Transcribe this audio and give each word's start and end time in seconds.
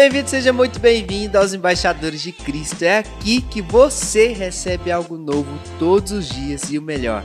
bem-vindo, 0.00 0.30
seja 0.30 0.50
muito 0.50 0.80
bem-vindo 0.80 1.36
aos 1.36 1.52
Embaixadores 1.52 2.22
de 2.22 2.32
Cristo. 2.32 2.82
É 2.82 3.00
aqui 3.00 3.42
que 3.42 3.60
você 3.60 4.28
recebe 4.28 4.90
algo 4.90 5.18
novo 5.18 5.46
todos 5.78 6.10
os 6.10 6.26
dias 6.26 6.70
e 6.70 6.78
o 6.78 6.82
melhor, 6.82 7.22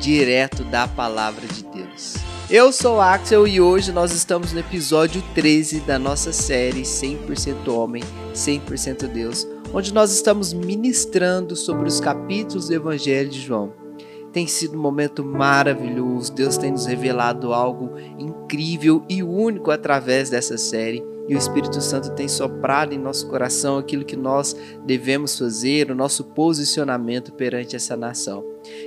direto 0.00 0.64
da 0.64 0.88
palavra 0.88 1.46
de 1.46 1.62
Deus. 1.62 2.16
Eu 2.50 2.72
sou 2.72 3.00
Axel 3.00 3.46
e 3.46 3.60
hoje 3.60 3.92
nós 3.92 4.10
estamos 4.10 4.52
no 4.52 4.58
episódio 4.58 5.22
13 5.36 5.78
da 5.82 6.00
nossa 6.00 6.32
série 6.32 6.82
100% 6.82 7.68
Homem, 7.68 8.02
100% 8.34 9.06
Deus, 9.06 9.46
onde 9.72 9.94
nós 9.94 10.10
estamos 10.10 10.52
ministrando 10.52 11.54
sobre 11.54 11.86
os 11.86 12.00
capítulos 12.00 12.66
do 12.66 12.74
Evangelho 12.74 13.30
de 13.30 13.40
João. 13.40 13.72
Tem 14.32 14.48
sido 14.48 14.76
um 14.76 14.82
momento 14.82 15.24
maravilhoso, 15.24 16.34
Deus 16.34 16.58
tem 16.58 16.72
nos 16.72 16.86
revelado 16.86 17.52
algo 17.52 17.96
incrível 18.18 19.04
e 19.08 19.22
único 19.22 19.70
através 19.70 20.28
dessa 20.28 20.58
série 20.58 21.04
e 21.28 21.34
o 21.34 21.38
Espírito 21.38 21.80
Santo 21.80 22.10
tem 22.10 22.28
soprado 22.28 22.92
em 22.92 22.98
nosso 22.98 23.28
coração 23.28 23.78
aquilo 23.78 24.04
que 24.04 24.16
nós 24.16 24.56
devemos 24.84 25.38
fazer, 25.38 25.90
o 25.90 25.94
nosso 25.94 26.24
posicionamento 26.24 27.32
perante 27.32 27.74
essa 27.74 27.96
nação. 27.96 28.44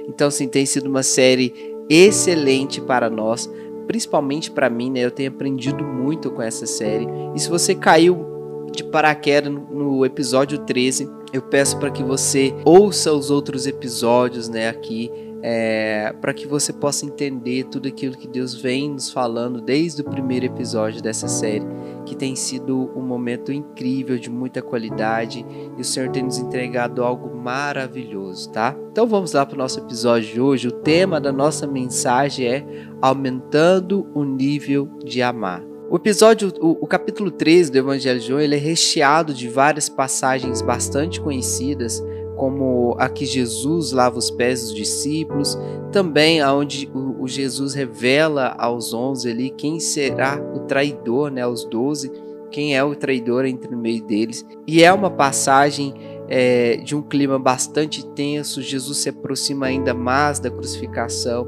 Então, 0.07 0.31
sim, 0.31 0.47
tem 0.47 0.65
sido 0.65 0.87
uma 0.87 1.03
série 1.03 1.53
excelente 1.89 2.79
para 2.79 3.09
nós, 3.09 3.49
principalmente 3.87 4.51
para 4.51 4.69
mim, 4.69 4.91
né? 4.91 5.01
Eu 5.01 5.11
tenho 5.11 5.29
aprendido 5.29 5.83
muito 5.83 6.29
com 6.31 6.41
essa 6.41 6.65
série. 6.65 7.07
E 7.35 7.39
se 7.39 7.49
você 7.49 7.73
caiu 7.75 8.25
de 8.71 8.83
paraquedas 8.83 9.51
no 9.51 10.05
episódio 10.05 10.59
13, 10.59 11.09
eu 11.33 11.41
peço 11.41 11.77
para 11.77 11.91
que 11.91 12.03
você 12.03 12.53
ouça 12.63 13.11
os 13.11 13.29
outros 13.29 13.67
episódios, 13.67 14.47
né, 14.47 14.69
aqui 14.69 15.11
é, 15.41 16.13
para 16.19 16.33
que 16.33 16.47
você 16.47 16.73
possa 16.73 17.05
entender 17.05 17.65
tudo 17.65 17.87
aquilo 17.87 18.17
que 18.17 18.27
Deus 18.27 18.53
vem 18.53 18.89
nos 18.89 19.11
falando 19.11 19.61
desde 19.61 20.01
o 20.01 20.05
primeiro 20.05 20.45
episódio 20.45 21.01
dessa 21.01 21.27
série, 21.27 21.65
que 22.05 22.15
tem 22.15 22.35
sido 22.35 22.91
um 22.95 23.01
momento 23.01 23.51
incrível, 23.51 24.17
de 24.17 24.29
muita 24.29 24.61
qualidade, 24.61 25.45
e 25.77 25.81
o 25.81 25.85
Senhor 25.85 26.09
tem 26.09 26.23
nos 26.23 26.37
entregado 26.37 27.03
algo 27.03 27.35
maravilhoso, 27.35 28.51
tá? 28.51 28.75
Então 28.91 29.07
vamos 29.07 29.33
lá 29.33 29.45
para 29.45 29.55
o 29.55 29.59
nosso 29.59 29.79
episódio 29.79 30.33
de 30.33 30.41
hoje. 30.41 30.67
O 30.67 30.71
tema 30.71 31.21
da 31.21 31.31
nossa 31.31 31.65
mensagem 31.65 32.47
é 32.47 32.65
Aumentando 33.01 34.07
o 34.13 34.23
nível 34.23 34.89
de 35.03 35.21
amar. 35.21 35.63
O 35.89 35.95
episódio, 35.95 36.53
o, 36.59 36.83
o, 36.83 36.85
capítulo 36.85 37.31
13 37.31 37.71
do 37.71 37.77
Evangelho 37.79 38.19
de 38.19 38.27
João, 38.27 38.39
ele 38.39 38.53
é 38.53 38.59
recheado 38.59 39.33
de 39.33 39.49
várias 39.49 39.89
passagens 39.89 40.61
bastante 40.61 41.19
conhecidas, 41.19 41.99
como 42.39 42.95
a 42.97 43.09
que 43.09 43.25
Jesus 43.25 43.91
lava 43.91 44.17
os 44.17 44.31
pés 44.31 44.61
dos 44.61 44.73
discípulos, 44.73 45.59
também 45.91 46.39
aonde 46.39 46.89
o, 46.95 47.27
Jesus 47.27 47.73
revela 47.73 48.55
aos 48.57 48.93
onze 48.93 49.29
ali 49.29 49.49
quem 49.49 49.77
será 49.77 50.41
o 50.55 50.61
traidor, 50.61 51.29
né, 51.29 51.41
aos 51.41 51.65
doze, 51.65 52.09
quem 52.49 52.77
é 52.77 52.83
o 52.83 52.95
traidor 52.95 53.43
entre 53.43 53.69
no 53.69 53.77
meio 53.77 54.01
deles. 54.05 54.45
E 54.65 54.81
é 54.81 54.91
uma 54.93 55.11
passagem 55.11 55.93
é, 56.29 56.77
de 56.77 56.95
um 56.95 57.01
clima 57.01 57.37
bastante 57.37 58.07
tenso. 58.15 58.61
Jesus 58.61 58.99
se 58.99 59.09
aproxima 59.09 59.65
ainda 59.65 59.93
mais 59.93 60.39
da 60.39 60.49
crucificação, 60.49 61.45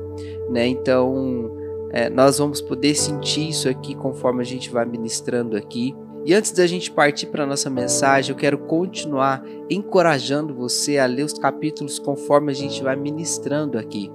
né? 0.50 0.67
Então 0.67 1.50
é, 1.92 2.09
nós 2.09 2.38
vamos 2.38 2.61
poder 2.61 2.95
sentir 2.95 3.48
isso 3.48 3.70
aqui 3.70 3.95
conforme 3.95 4.42
a 4.42 4.45
gente 4.45 4.70
vai 4.70 4.86
ministrando 4.86 5.55
aqui. 5.55 5.95
E 6.25 6.33
antes 6.33 6.52
da 6.52 6.67
gente 6.67 6.91
partir 6.91 7.27
para 7.27 7.45
nossa 7.45 7.69
mensagem, 7.69 8.31
eu 8.31 8.38
quero 8.38 8.58
continuar 8.59 9.44
encorajando 9.69 10.53
você 10.53 10.97
a 10.97 11.05
ler 11.05 11.23
os 11.23 11.33
capítulos 11.33 11.97
conforme 11.97 12.52
a 12.52 12.55
gente 12.55 12.83
vai 12.83 12.95
ministrando 12.95 13.77
aqui. 13.77 14.11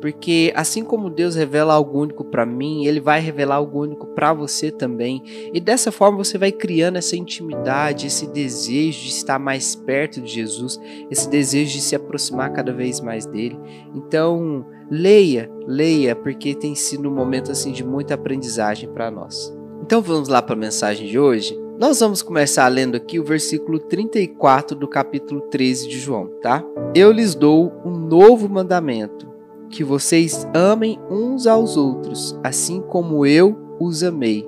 Porque 0.00 0.52
assim 0.54 0.84
como 0.84 1.10
Deus 1.10 1.34
revela 1.34 1.74
algo 1.74 2.00
único 2.00 2.24
para 2.24 2.46
mim, 2.46 2.86
Ele 2.86 3.00
vai 3.00 3.20
revelar 3.20 3.56
algo 3.56 3.82
único 3.82 4.06
para 4.06 4.32
você 4.32 4.70
também. 4.70 5.22
E 5.52 5.60
dessa 5.60 5.90
forma 5.90 6.18
você 6.18 6.38
vai 6.38 6.52
criando 6.52 6.96
essa 6.96 7.16
intimidade, 7.16 8.06
esse 8.06 8.28
desejo 8.28 9.00
de 9.00 9.08
estar 9.08 9.40
mais 9.40 9.74
perto 9.74 10.20
de 10.20 10.32
Jesus, 10.32 10.78
esse 11.10 11.28
desejo 11.28 11.72
de 11.72 11.80
se 11.80 11.96
aproximar 11.96 12.52
cada 12.52 12.72
vez 12.72 13.00
mais 13.00 13.26
dele. 13.26 13.58
Então, 13.92 14.64
leia, 14.88 15.50
leia, 15.66 16.14
porque 16.14 16.54
tem 16.54 16.76
sido 16.76 17.10
um 17.10 17.14
momento 17.14 17.50
assim 17.50 17.72
de 17.72 17.84
muita 17.84 18.14
aprendizagem 18.14 18.88
para 18.88 19.10
nós. 19.10 19.57
Então 19.88 20.02
vamos 20.02 20.28
lá 20.28 20.42
para 20.42 20.54
a 20.54 20.58
mensagem 20.58 21.08
de 21.08 21.18
hoje? 21.18 21.58
Nós 21.78 22.00
vamos 22.00 22.20
começar 22.20 22.68
lendo 22.68 22.94
aqui 22.94 23.18
o 23.18 23.24
versículo 23.24 23.78
34 23.78 24.76
do 24.76 24.86
capítulo 24.86 25.40
13 25.40 25.88
de 25.88 25.98
João, 25.98 26.28
tá? 26.42 26.62
Eu 26.94 27.10
lhes 27.10 27.34
dou 27.34 27.72
um 27.86 27.92
novo 27.92 28.50
mandamento, 28.50 29.26
que 29.70 29.82
vocês 29.82 30.46
amem 30.52 31.00
uns 31.10 31.46
aos 31.46 31.78
outros, 31.78 32.38
assim 32.44 32.82
como 32.82 33.24
eu 33.24 33.56
os 33.80 34.02
amei. 34.02 34.46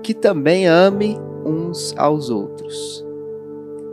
Que 0.00 0.14
também 0.14 0.68
amem 0.68 1.18
uns 1.44 1.92
aos 1.98 2.30
outros. 2.30 3.04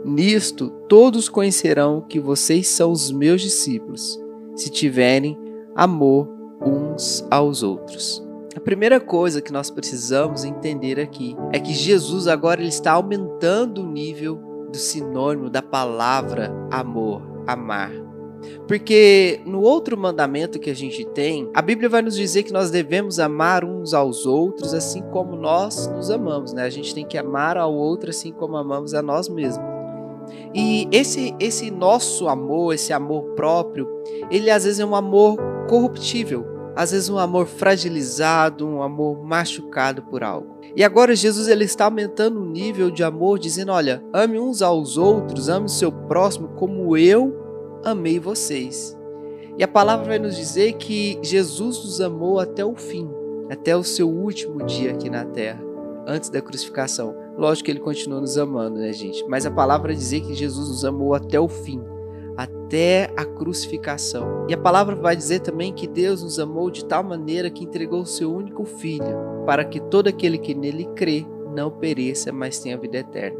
Nisto 0.04 0.70
todos 0.88 1.28
conhecerão 1.28 2.00
que 2.00 2.20
vocês 2.20 2.68
são 2.68 2.92
os 2.92 3.10
meus 3.10 3.42
discípulos, 3.42 4.20
se 4.54 4.70
tiverem 4.70 5.36
amor 5.74 6.28
uns 6.64 7.26
aos 7.28 7.64
outros. 7.64 8.23
A 8.56 8.60
primeira 8.60 9.00
coisa 9.00 9.42
que 9.42 9.52
nós 9.52 9.68
precisamos 9.68 10.44
entender 10.44 11.00
aqui 11.00 11.36
é 11.52 11.58
que 11.58 11.72
Jesus 11.72 12.28
agora 12.28 12.60
ele 12.60 12.68
está 12.68 12.92
aumentando 12.92 13.82
o 13.82 13.86
nível 13.86 14.36
do 14.70 14.76
sinônimo 14.76 15.50
da 15.50 15.60
palavra 15.60 16.52
amor, 16.70 17.22
amar. 17.46 17.90
Porque 18.68 19.40
no 19.44 19.60
outro 19.60 19.96
mandamento 19.96 20.60
que 20.60 20.70
a 20.70 20.74
gente 20.74 21.04
tem, 21.04 21.50
a 21.52 21.60
Bíblia 21.60 21.88
vai 21.88 22.02
nos 22.02 22.14
dizer 22.14 22.44
que 22.44 22.52
nós 22.52 22.70
devemos 22.70 23.18
amar 23.18 23.64
uns 23.64 23.92
aos 23.92 24.24
outros 24.24 24.72
assim 24.72 25.02
como 25.10 25.34
nós 25.34 25.88
nos 25.88 26.10
amamos, 26.10 26.52
né? 26.52 26.62
A 26.62 26.70
gente 26.70 26.94
tem 26.94 27.06
que 27.06 27.18
amar 27.18 27.56
ao 27.56 27.74
outro 27.74 28.10
assim 28.10 28.32
como 28.32 28.56
amamos 28.56 28.94
a 28.94 29.02
nós 29.02 29.28
mesmos. 29.28 29.66
E 30.54 30.88
esse 30.92 31.34
esse 31.40 31.70
nosso 31.70 32.28
amor, 32.28 32.74
esse 32.74 32.92
amor 32.92 33.34
próprio, 33.34 33.88
ele 34.30 34.50
às 34.50 34.64
vezes 34.64 34.78
é 34.78 34.84
um 34.84 34.94
amor 34.94 35.38
corruptível, 35.68 36.53
às 36.76 36.90
vezes 36.90 37.08
um 37.08 37.18
amor 37.18 37.46
fragilizado, 37.46 38.66
um 38.66 38.82
amor 38.82 39.22
machucado 39.24 40.02
por 40.02 40.22
algo. 40.22 40.58
E 40.76 40.82
agora 40.82 41.14
Jesus 41.14 41.46
ele 41.46 41.64
está 41.64 41.84
aumentando 41.84 42.40
o 42.40 42.46
nível 42.46 42.90
de 42.90 43.04
amor, 43.04 43.38
dizendo: 43.38 43.72
olha, 43.72 44.04
ame 44.12 44.38
uns 44.38 44.60
aos 44.60 44.96
outros, 44.96 45.48
ame 45.48 45.66
o 45.66 45.68
seu 45.70 45.92
próximo 45.92 46.48
como 46.56 46.96
eu 46.96 47.80
amei 47.84 48.18
vocês. 48.18 48.96
E 49.56 49.62
a 49.62 49.68
palavra 49.68 50.06
vai 50.06 50.18
nos 50.18 50.36
dizer 50.36 50.72
que 50.72 51.18
Jesus 51.22 51.84
nos 51.84 52.00
amou 52.00 52.40
até 52.40 52.64
o 52.64 52.74
fim, 52.74 53.08
até 53.48 53.76
o 53.76 53.84
seu 53.84 54.08
último 54.08 54.64
dia 54.64 54.90
aqui 54.90 55.08
na 55.08 55.24
terra, 55.24 55.62
antes 56.08 56.28
da 56.28 56.42
crucificação. 56.42 57.14
Lógico 57.38 57.66
que 57.66 57.70
ele 57.70 57.80
continua 57.80 58.20
nos 58.20 58.36
amando, 58.36 58.78
né, 58.78 58.92
gente? 58.92 59.24
Mas 59.28 59.46
a 59.46 59.50
palavra 59.50 59.94
dizer 59.94 60.22
que 60.22 60.34
Jesus 60.34 60.68
nos 60.68 60.84
amou 60.84 61.14
até 61.14 61.38
o 61.38 61.48
fim 61.48 61.80
até 62.74 63.08
a 63.16 63.24
crucificação. 63.24 64.46
E 64.48 64.54
a 64.54 64.58
palavra 64.58 64.96
vai 64.96 65.14
dizer 65.14 65.38
também 65.40 65.72
que 65.72 65.86
Deus 65.86 66.24
nos 66.24 66.40
amou 66.40 66.72
de 66.72 66.84
tal 66.84 67.04
maneira 67.04 67.48
que 67.48 67.62
entregou 67.62 68.00
o 68.00 68.06
seu 68.06 68.34
único 68.34 68.64
filho, 68.64 69.44
para 69.46 69.64
que 69.64 69.78
todo 69.78 70.08
aquele 70.08 70.36
que 70.36 70.54
nele 70.54 70.88
crê 70.96 71.24
não 71.54 71.70
pereça, 71.70 72.32
mas 72.32 72.58
tenha 72.58 72.76
vida 72.76 72.98
eterna. 72.98 73.38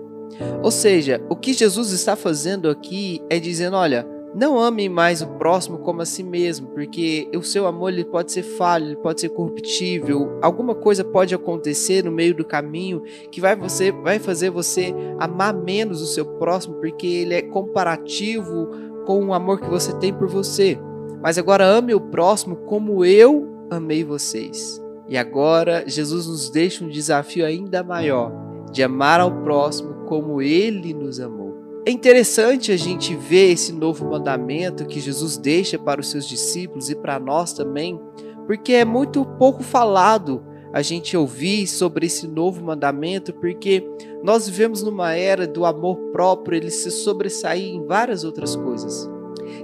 Ou 0.62 0.70
seja, 0.70 1.20
o 1.28 1.34
que 1.34 1.52
Jesus 1.52 1.90
está 1.90 2.14
fazendo 2.14 2.70
aqui 2.70 3.20
é 3.28 3.40
dizendo, 3.40 3.76
olha, 3.76 4.06
não 4.34 4.58
ame 4.58 4.88
mais 4.88 5.22
o 5.22 5.28
próximo 5.28 5.78
como 5.78 6.02
a 6.02 6.04
si 6.04 6.24
mesmo, 6.24 6.68
porque 6.68 7.28
o 7.36 7.42
seu 7.42 7.68
amor 7.68 7.92
ele 7.92 8.04
pode 8.04 8.32
ser 8.32 8.42
falho, 8.42 8.86
ele 8.86 8.96
pode 8.96 9.20
ser 9.20 9.28
corruptível. 9.28 10.38
Alguma 10.42 10.74
coisa 10.74 11.04
pode 11.04 11.32
acontecer 11.34 12.04
no 12.04 12.10
meio 12.10 12.34
do 12.34 12.44
caminho 12.44 13.02
que 13.30 13.40
vai, 13.40 13.54
você, 13.54 13.92
vai 13.92 14.18
fazer 14.18 14.50
você 14.50 14.92
amar 15.20 15.54
menos 15.54 16.02
o 16.02 16.06
seu 16.06 16.24
próximo, 16.24 16.74
porque 16.76 17.06
ele 17.06 17.34
é 17.34 17.42
comparativo 17.42 18.68
com 19.04 19.24
o 19.26 19.34
amor 19.34 19.60
que 19.60 19.68
você 19.68 19.92
tem 19.98 20.12
por 20.12 20.28
você. 20.28 20.78
Mas 21.22 21.38
agora 21.38 21.64
ame 21.64 21.94
o 21.94 22.00
próximo 22.00 22.56
como 22.56 23.04
eu 23.04 23.66
amei 23.70 24.04
vocês. 24.04 24.82
E 25.08 25.16
agora 25.16 25.84
Jesus 25.86 26.26
nos 26.26 26.50
deixa 26.50 26.84
um 26.84 26.88
desafio 26.88 27.44
ainda 27.44 27.82
maior 27.82 28.32
de 28.72 28.82
amar 28.82 29.20
ao 29.20 29.30
próximo 29.42 30.06
como 30.06 30.42
ele 30.42 30.92
nos 30.92 31.20
amou. 31.20 31.54
É 31.86 31.90
interessante 31.90 32.72
a 32.72 32.76
gente 32.76 33.14
ver 33.14 33.52
esse 33.52 33.72
novo 33.72 34.06
mandamento 34.06 34.86
que 34.86 34.98
Jesus 34.98 35.36
deixa 35.36 35.78
para 35.78 36.00
os 36.00 36.10
seus 36.10 36.26
discípulos 36.26 36.88
e 36.88 36.94
para 36.94 37.20
nós 37.20 37.52
também, 37.52 38.00
porque 38.46 38.72
é 38.72 38.84
muito 38.84 39.24
pouco 39.38 39.62
falado 39.62 40.42
a 40.74 40.82
gente 40.82 41.16
ouvir 41.16 41.68
sobre 41.68 42.06
esse 42.06 42.26
novo 42.26 42.60
mandamento, 42.60 43.32
porque 43.32 43.88
nós 44.24 44.48
vivemos 44.48 44.82
numa 44.82 45.14
era 45.14 45.46
do 45.46 45.64
amor 45.64 45.96
próprio, 46.10 46.56
ele 46.56 46.70
se 46.70 46.90
sobressair 46.90 47.76
em 47.76 47.86
várias 47.86 48.24
outras 48.24 48.56
coisas. 48.56 49.08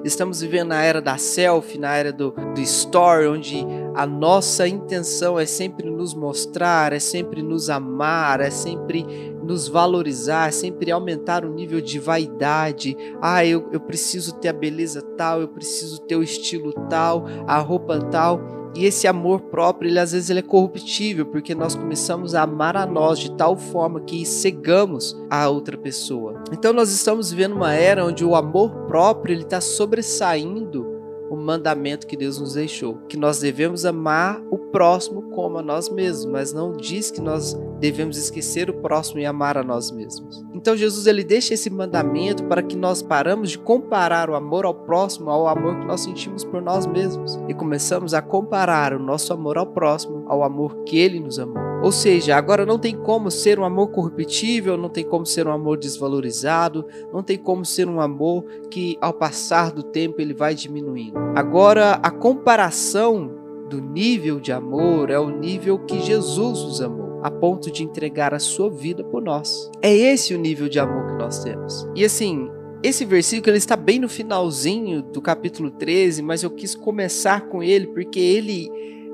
Estamos 0.05 0.41
vivendo 0.41 0.69
na 0.69 0.85
era 0.85 1.03
da 1.03 1.19
selfie, 1.19 1.79
na 1.79 1.97
era 1.97 2.12
do, 2.12 2.31
do 2.31 2.61
story, 2.61 3.27
onde 3.27 3.67
a 3.97 4.07
nossa 4.07 4.69
intenção 4.69 5.37
é 5.37 5.47
sempre 5.47 5.91
nos 5.91 6.15
mostrar, 6.15 6.93
é 6.93 7.01
sempre 7.01 7.43
nos 7.43 7.69
amar, 7.69 8.41
é 8.41 8.51
sempre 8.51 9.05
nos 9.43 9.67
valorizar, 9.67 10.47
é 10.49 10.53
sempre 10.53 10.93
aumentar 10.93 11.45
o 11.45 11.53
nível 11.53 11.81
de 11.81 11.99
vaidade. 11.99 12.97
Ah, 13.21 13.45
eu, 13.45 13.69
eu 13.73 13.81
preciso 13.81 14.35
ter 14.35 14.51
a 14.51 14.53
beleza 14.53 15.03
tal, 15.17 15.41
eu 15.41 15.49
preciso 15.49 16.01
ter 16.03 16.15
o 16.15 16.23
estilo 16.23 16.73
tal, 16.89 17.25
a 17.49 17.59
roupa 17.59 17.99
tal. 17.99 18.60
E 18.75 18.85
esse 18.85 19.07
amor 19.07 19.41
próprio, 19.43 19.91
ele 19.91 19.99
às 19.99 20.13
vezes 20.13 20.31
ele 20.31 20.39
é 20.41 20.43
corruptível, 20.43 21.27
porque 21.27 21.55
nós 21.55 21.75
começamos 21.75 22.35
a 22.35 22.43
amar 22.43 22.77
a 22.77 22.87
nós 22.87 23.19
de 23.19 23.33
tal 23.37 23.57
forma 23.57 24.01
que 24.01 24.25
cegamos 24.25 25.17
a 25.29 25.49
outra 25.49 25.77
pessoa. 25.77 26.43
Então 26.53 26.73
nós 26.73 26.91
estamos 26.91 27.31
vivendo 27.31 27.55
uma 27.55 27.73
era 27.73 28.05
onde 28.05 28.25
o 28.25 28.35
amor 28.37 28.87
próprio 28.87 29.35
ele 29.35 29.43
está 29.43 29.61
sobressaindo 29.61 30.87
o 31.31 31.37
mandamento 31.37 32.09
que 32.09 32.17
Deus 32.17 32.41
nos 32.41 32.55
deixou, 32.55 32.97
que 33.09 33.17
nós 33.17 33.39
devemos 33.39 33.85
amar 33.85 34.43
o 34.51 34.59
próximo 34.59 35.23
como 35.31 35.59
a 35.59 35.63
nós 35.63 35.89
mesmos, 35.89 36.27
mas 36.27 36.53
não 36.53 36.77
diz 36.77 37.11
que 37.11 37.21
nós 37.21 37.57
devemos 37.81 38.19
esquecer 38.19 38.69
o 38.69 38.75
próximo 38.75 39.21
e 39.21 39.27
amar 39.27 39.56
a 39.56 39.62
nós 39.62 39.91
mesmos. 39.91 40.44
Então 40.55 40.77
Jesus 40.77 41.06
ele 41.06 41.25
deixa 41.25 41.55
esse 41.55 41.71
mandamento 41.71 42.44
para 42.44 42.62
que 42.62 42.77
nós 42.77 43.03
paramos 43.03 43.50
de 43.50 43.59
comparar 43.59 44.29
o 44.29 44.35
amor 44.35 44.67
ao 44.67 44.75
próximo 44.75 45.31
ao 45.31 45.49
amor 45.49 45.81
que 45.81 45.87
nós 45.87 46.03
sentimos 46.03 46.44
por 46.44 46.61
nós 46.61 46.87
mesmos 46.87 47.38
e 47.49 47.55
começamos 47.55 48.12
a 48.12 48.21
comparar 48.21 48.93
o 48.93 48.99
nosso 48.99 49.32
amor 49.32 49.56
ao 49.56 49.67
próximo 49.67 50.25
ao 50.29 50.44
amor 50.44 50.85
que 50.85 50.99
ele 50.99 51.19
nos 51.19 51.38
amou. 51.38 51.71
Ou 51.82 51.91
seja, 51.91 52.37
agora 52.37 52.67
não 52.67 52.79
tem 52.79 52.94
como 52.94 53.31
ser 53.31 53.59
um 53.59 53.65
amor 53.65 53.88
corruptível, 53.88 54.76
não 54.76 54.91
tem 54.91 55.03
como 55.03 55.25
ser 55.25 55.47
um 55.47 55.53
amor 55.53 55.79
desvalorizado, 55.79 56.85
não 57.11 57.23
tem 57.23 57.38
como 57.38 57.65
ser 57.65 57.88
um 57.88 58.00
amor 58.00 58.44
que 58.71 58.99
ao 59.00 59.15
passar 59.15 59.73
do 59.73 59.83
tempo 59.83 60.21
ele 60.21 60.35
vai 60.35 60.55
diminuindo. 60.55 61.19
Agora 61.35 61.93
a 62.03 62.11
comparação 62.11 63.41
do 63.71 63.81
nível 63.81 64.41
de 64.41 64.53
amor 64.53 65.11
é 65.11 65.19
o 65.19 65.31
nível 65.31 65.79
que 65.79 66.00
Jesus 66.00 66.62
nos 66.65 66.83
amou, 66.83 67.10
a 67.23 67.31
ponto 67.31 67.71
de 67.71 67.83
entregar 67.83 68.33
a 68.35 68.39
sua 68.39 68.71
vida 68.71 69.05
por 69.05 69.23
nós. 69.23 69.71
É 69.83 69.95
esse 69.95 70.35
o 70.35 70.39
nível 70.39 70.69
de 70.69 70.79
amor 70.79 71.07
que 71.07 71.15
nós 71.15 71.43
temos. 71.43 71.87
E 71.95 72.05
assim, 72.05 72.49
esse 72.83 73.05
versículo 73.05 73.51
ele 73.51 73.59
está 73.59 73.77
bem 73.77 73.99
no 73.99 74.09
finalzinho 74.09 75.03
do 75.03 75.21
capítulo 75.21 75.71
13, 75.71 76.23
mas 76.23 76.43
eu 76.43 76.51
quis 76.51 76.75
começar 76.75 77.49
com 77.49 77.63
ele 77.63 77.87
porque 77.89 78.19
ele 78.19 78.71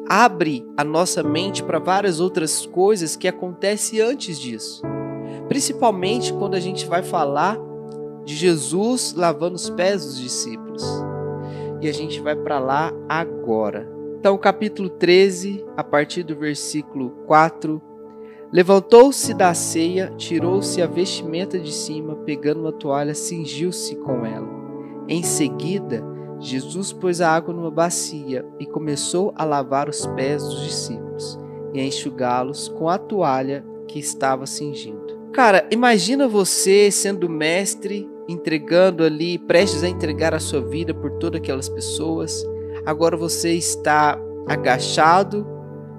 abre 0.08 0.64
a 0.76 0.84
nossa 0.84 1.22
mente 1.22 1.62
para 1.62 1.80
várias 1.80 2.20
outras 2.20 2.64
coisas 2.64 3.16
que 3.16 3.26
acontecem 3.26 4.00
antes 4.00 4.38
disso. 4.38 4.82
Principalmente 5.48 6.32
quando 6.32 6.54
a 6.54 6.60
gente 6.60 6.86
vai 6.86 7.02
falar 7.02 7.58
de 8.24 8.34
Jesus 8.34 9.14
lavando 9.16 9.56
os 9.56 9.70
pés 9.70 10.04
dos 10.04 10.20
discípulos. 10.20 10.84
E 11.80 11.88
a 11.88 11.92
gente 11.92 12.20
vai 12.20 12.34
para 12.34 12.58
lá 12.58 12.92
agora. 13.08 13.88
Então, 14.18 14.36
capítulo 14.38 14.88
13, 14.88 15.64
a 15.76 15.84
partir 15.84 16.24
do 16.24 16.34
versículo 16.34 17.10
4. 17.26 17.80
Levantou-se 18.52 19.34
da 19.34 19.52
ceia, 19.54 20.12
tirou-se 20.16 20.80
a 20.80 20.86
vestimenta 20.86 21.58
de 21.58 21.72
cima, 21.72 22.14
pegando 22.16 22.60
uma 22.60 22.72
toalha, 22.72 23.14
cingiu-se 23.14 23.96
com 23.96 24.24
ela. 24.24 24.48
Em 25.08 25.22
seguida, 25.22 26.02
Jesus 26.38 26.92
pôs 26.92 27.20
a 27.20 27.30
água 27.30 27.52
numa 27.52 27.70
bacia 27.70 28.44
e 28.60 28.66
começou 28.66 29.32
a 29.36 29.44
lavar 29.44 29.88
os 29.88 30.06
pés 30.06 30.42
dos 30.42 30.62
discípulos 30.62 31.38
e 31.72 31.80
a 31.80 31.84
enxugá-los 31.84 32.68
com 32.68 32.88
a 32.88 32.98
toalha 32.98 33.64
que 33.88 33.98
estava 33.98 34.46
cingindo. 34.46 35.16
Cara, 35.32 35.66
imagina 35.70 36.28
você 36.28 36.90
sendo 36.90 37.28
mestre, 37.28 38.08
entregando 38.28 39.04
ali, 39.04 39.38
prestes 39.38 39.82
a 39.82 39.88
entregar 39.88 40.34
a 40.34 40.40
sua 40.40 40.60
vida 40.60 40.94
por 40.94 41.10
todas 41.18 41.40
aquelas 41.40 41.68
pessoas. 41.68 42.44
Agora 42.84 43.16
você 43.16 43.52
está 43.52 44.18
agachado, 44.46 45.46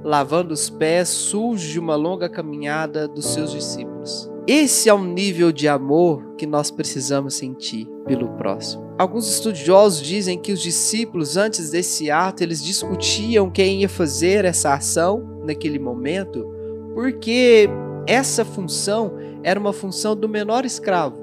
lavando 0.08 0.54
os 0.54 0.70
pés 0.70 1.10
sujos 1.10 1.70
de 1.70 1.78
uma 1.78 1.98
longa 1.98 2.30
caminhada 2.30 3.10
dos 3.10 3.26
seus 3.26 3.52
discípulos. 3.52 4.32
Esse 4.48 4.88
é 4.88 4.94
o 4.94 5.04
nível 5.04 5.52
de 5.52 5.68
amor 5.68 6.34
que 6.38 6.48
nós 6.48 6.72
precisamos 6.72 7.34
sentir 7.34 7.86
pelo 8.06 8.30
próximo. 8.38 8.88
Alguns 8.98 9.30
estudiosos 9.30 10.02
dizem 10.02 10.40
que 10.40 10.54
os 10.54 10.62
discípulos, 10.62 11.36
antes 11.36 11.72
desse 11.72 12.10
ato, 12.10 12.42
eles 12.42 12.64
discutiam 12.64 13.50
quem 13.50 13.82
ia 13.82 13.90
fazer 13.90 14.46
essa 14.46 14.74
ação 14.74 15.42
naquele 15.44 15.78
momento, 15.78 16.48
porque 16.94 17.70
essa 18.08 18.46
função 18.46 19.12
era 19.44 19.60
uma 19.60 19.74
função 19.74 20.16
do 20.16 20.30
menor 20.30 20.64
escravo. 20.64 21.18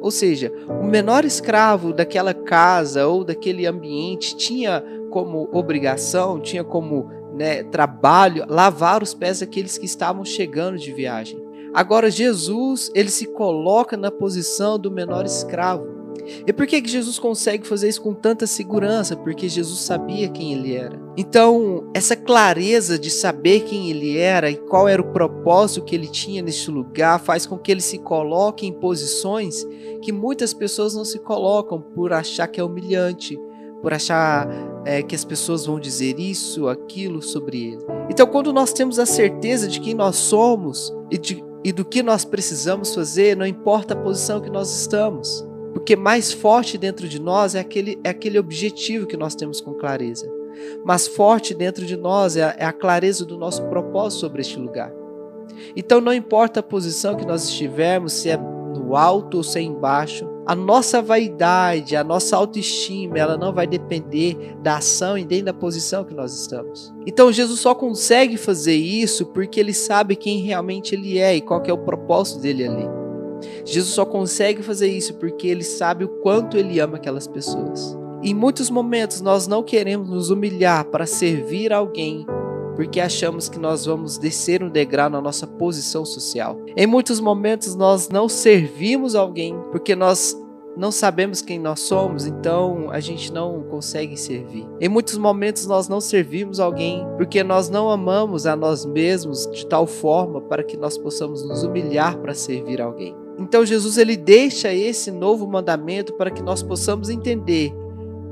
Ou 0.00 0.10
seja, 0.10 0.52
o 0.68 0.84
menor 0.84 1.24
escravo 1.24 1.92
daquela 1.92 2.34
casa 2.34 3.06
ou 3.06 3.22
daquele 3.22 3.64
ambiente 3.64 4.36
tinha 4.36 4.82
como 5.08 5.48
obrigação, 5.52 6.40
tinha 6.40 6.64
como 6.64 7.08
né, 7.34 7.62
trabalho 7.64 8.44
lavar 8.48 9.02
os 9.02 9.14
pés 9.14 9.40
daqueles 9.40 9.76
que 9.76 9.86
estavam 9.86 10.24
chegando 10.24 10.78
de 10.78 10.92
viagem. 10.92 11.42
Agora 11.74 12.10
Jesus 12.10 12.90
ele 12.94 13.10
se 13.10 13.26
coloca 13.26 13.96
na 13.96 14.10
posição 14.10 14.78
do 14.78 14.90
menor 14.90 15.24
escravo. 15.24 15.94
E 16.46 16.52
por 16.52 16.66
que, 16.66 16.80
que 16.80 16.88
Jesus 16.88 17.18
consegue 17.18 17.66
fazer 17.66 17.88
isso 17.88 18.00
com 18.00 18.14
tanta 18.14 18.46
segurança? 18.46 19.16
Porque 19.16 19.48
Jesus 19.48 19.80
sabia 19.80 20.28
quem 20.28 20.52
ele 20.52 20.74
era. 20.74 20.98
Então, 21.16 21.90
essa 21.92 22.16
clareza 22.16 22.98
de 22.98 23.10
saber 23.10 23.60
quem 23.60 23.90
ele 23.90 24.16
era 24.16 24.50
e 24.50 24.56
qual 24.56 24.88
era 24.88 25.02
o 25.02 25.12
propósito 25.12 25.84
que 25.84 25.94
ele 25.94 26.08
tinha 26.08 26.42
neste 26.42 26.70
lugar 26.70 27.20
faz 27.20 27.44
com 27.44 27.58
que 27.58 27.70
ele 27.70 27.80
se 27.80 27.98
coloque 27.98 28.66
em 28.66 28.72
posições 28.72 29.66
que 30.00 30.12
muitas 30.12 30.54
pessoas 30.54 30.94
não 30.94 31.04
se 31.04 31.18
colocam 31.18 31.80
por 31.80 32.12
achar 32.12 32.46
que 32.46 32.60
é 32.60 32.64
humilhante, 32.64 33.38
por 33.82 33.92
achar 33.92 34.48
é, 34.84 35.02
que 35.02 35.14
as 35.14 35.24
pessoas 35.24 35.66
vão 35.66 35.78
dizer 35.80 36.18
isso, 36.18 36.68
aquilo 36.68 37.22
sobre 37.22 37.72
ele. 37.72 37.84
Então, 38.10 38.26
quando 38.26 38.52
nós 38.52 38.72
temos 38.72 38.98
a 38.98 39.06
certeza 39.06 39.68
de 39.68 39.80
quem 39.80 39.94
nós 39.94 40.16
somos 40.16 40.94
e, 41.10 41.18
de, 41.18 41.44
e 41.64 41.72
do 41.72 41.84
que 41.84 42.02
nós 42.02 42.24
precisamos 42.24 42.94
fazer, 42.94 43.36
não 43.36 43.46
importa 43.46 43.94
a 43.94 43.96
posição 43.96 44.40
que 44.40 44.50
nós 44.50 44.70
estamos. 44.80 45.46
Porque 45.72 45.96
mais 45.96 46.32
forte 46.32 46.78
dentro 46.78 47.08
de 47.08 47.20
nós 47.20 47.54
é 47.54 47.60
aquele, 47.60 47.98
é 48.04 48.10
aquele 48.10 48.38
objetivo 48.38 49.06
que 49.06 49.16
nós 49.16 49.34
temos 49.34 49.60
com 49.60 49.74
clareza. 49.74 50.30
Mais 50.84 51.06
forte 51.06 51.52
dentro 51.52 51.84
de 51.84 51.96
nós 51.96 52.36
é 52.36 52.44
a, 52.44 52.56
é 52.58 52.64
a 52.64 52.72
clareza 52.72 53.24
do 53.24 53.36
nosso 53.36 53.62
propósito 53.64 54.20
sobre 54.20 54.40
este 54.40 54.58
lugar. 54.58 54.92
Então 55.76 56.00
não 56.00 56.12
importa 56.12 56.60
a 56.60 56.62
posição 56.62 57.16
que 57.16 57.26
nós 57.26 57.48
estivermos, 57.48 58.12
se 58.12 58.30
é 58.30 58.36
no 58.36 58.96
alto 58.96 59.38
ou 59.38 59.42
se 59.42 59.58
é 59.58 59.62
embaixo, 59.62 60.28
a 60.46 60.54
nossa 60.54 61.00
vaidade, 61.00 61.96
a 61.96 62.04
nossa 62.04 62.36
autoestima, 62.36 63.18
ela 63.18 63.36
não 63.36 63.52
vai 63.52 63.66
depender 63.66 64.54
da 64.62 64.76
ação 64.76 65.16
e 65.16 65.24
nem 65.24 65.42
da 65.42 65.54
posição 65.54 66.04
que 66.04 66.14
nós 66.14 66.34
estamos. 66.38 66.92
Então 67.06 67.32
Jesus 67.32 67.60
só 67.60 67.74
consegue 67.74 68.36
fazer 68.36 68.74
isso 68.74 69.26
porque 69.26 69.58
ele 69.58 69.72
sabe 69.72 70.16
quem 70.16 70.40
realmente 70.40 70.94
ele 70.94 71.18
é 71.18 71.36
e 71.36 71.40
qual 71.40 71.62
é 71.64 71.72
o 71.72 71.78
propósito 71.78 72.40
dele 72.40 72.66
ali. 72.66 72.86
Jesus 73.64 73.94
só 73.94 74.04
consegue 74.04 74.62
fazer 74.62 74.88
isso 74.88 75.14
porque 75.14 75.46
ele 75.46 75.64
sabe 75.64 76.04
o 76.04 76.08
quanto 76.08 76.56
ele 76.56 76.78
ama 76.78 76.96
aquelas 76.96 77.26
pessoas. 77.26 77.96
Em 78.22 78.34
muitos 78.34 78.68
momentos 78.68 79.20
nós 79.20 79.46
não 79.46 79.62
queremos 79.62 80.08
nos 80.08 80.30
humilhar 80.30 80.84
para 80.86 81.06
servir 81.06 81.72
alguém 81.72 82.26
porque 82.74 83.00
achamos 83.00 83.48
que 83.48 83.58
nós 83.58 83.86
vamos 83.86 84.18
descer 84.18 84.62
um 84.62 84.68
degrau 84.68 85.08
na 85.08 85.20
nossa 85.20 85.46
posição 85.46 86.04
social. 86.04 86.58
Em 86.76 86.86
muitos 86.86 87.20
momentos 87.20 87.74
nós 87.74 88.08
não 88.08 88.28
servimos 88.28 89.14
alguém 89.14 89.56
porque 89.70 89.94
nós 89.94 90.36
não 90.76 90.90
sabemos 90.90 91.40
quem 91.40 91.58
nós 91.58 91.80
somos, 91.80 92.26
então 92.26 92.90
a 92.90 92.98
gente 92.98 93.32
não 93.32 93.62
consegue 93.62 94.16
servir. 94.16 94.66
Em 94.80 94.88
muitos 94.88 95.16
momentos 95.16 95.66
nós 95.66 95.88
não 95.88 96.00
servimos 96.00 96.58
alguém 96.58 97.06
porque 97.16 97.44
nós 97.44 97.68
não 97.68 97.88
amamos 97.88 98.44
a 98.46 98.56
nós 98.56 98.84
mesmos 98.84 99.46
de 99.52 99.66
tal 99.66 99.86
forma 99.86 100.40
para 100.40 100.64
que 100.64 100.76
nós 100.76 100.98
possamos 100.98 101.46
nos 101.46 101.62
humilhar 101.62 102.18
para 102.18 102.34
servir 102.34 102.80
alguém. 102.80 103.14
Então 103.38 103.64
Jesus 103.64 103.98
ele 103.98 104.16
deixa 104.16 104.72
esse 104.72 105.10
novo 105.10 105.46
mandamento 105.46 106.14
para 106.14 106.30
que 106.30 106.42
nós 106.42 106.62
possamos 106.62 107.08
entender 107.08 107.72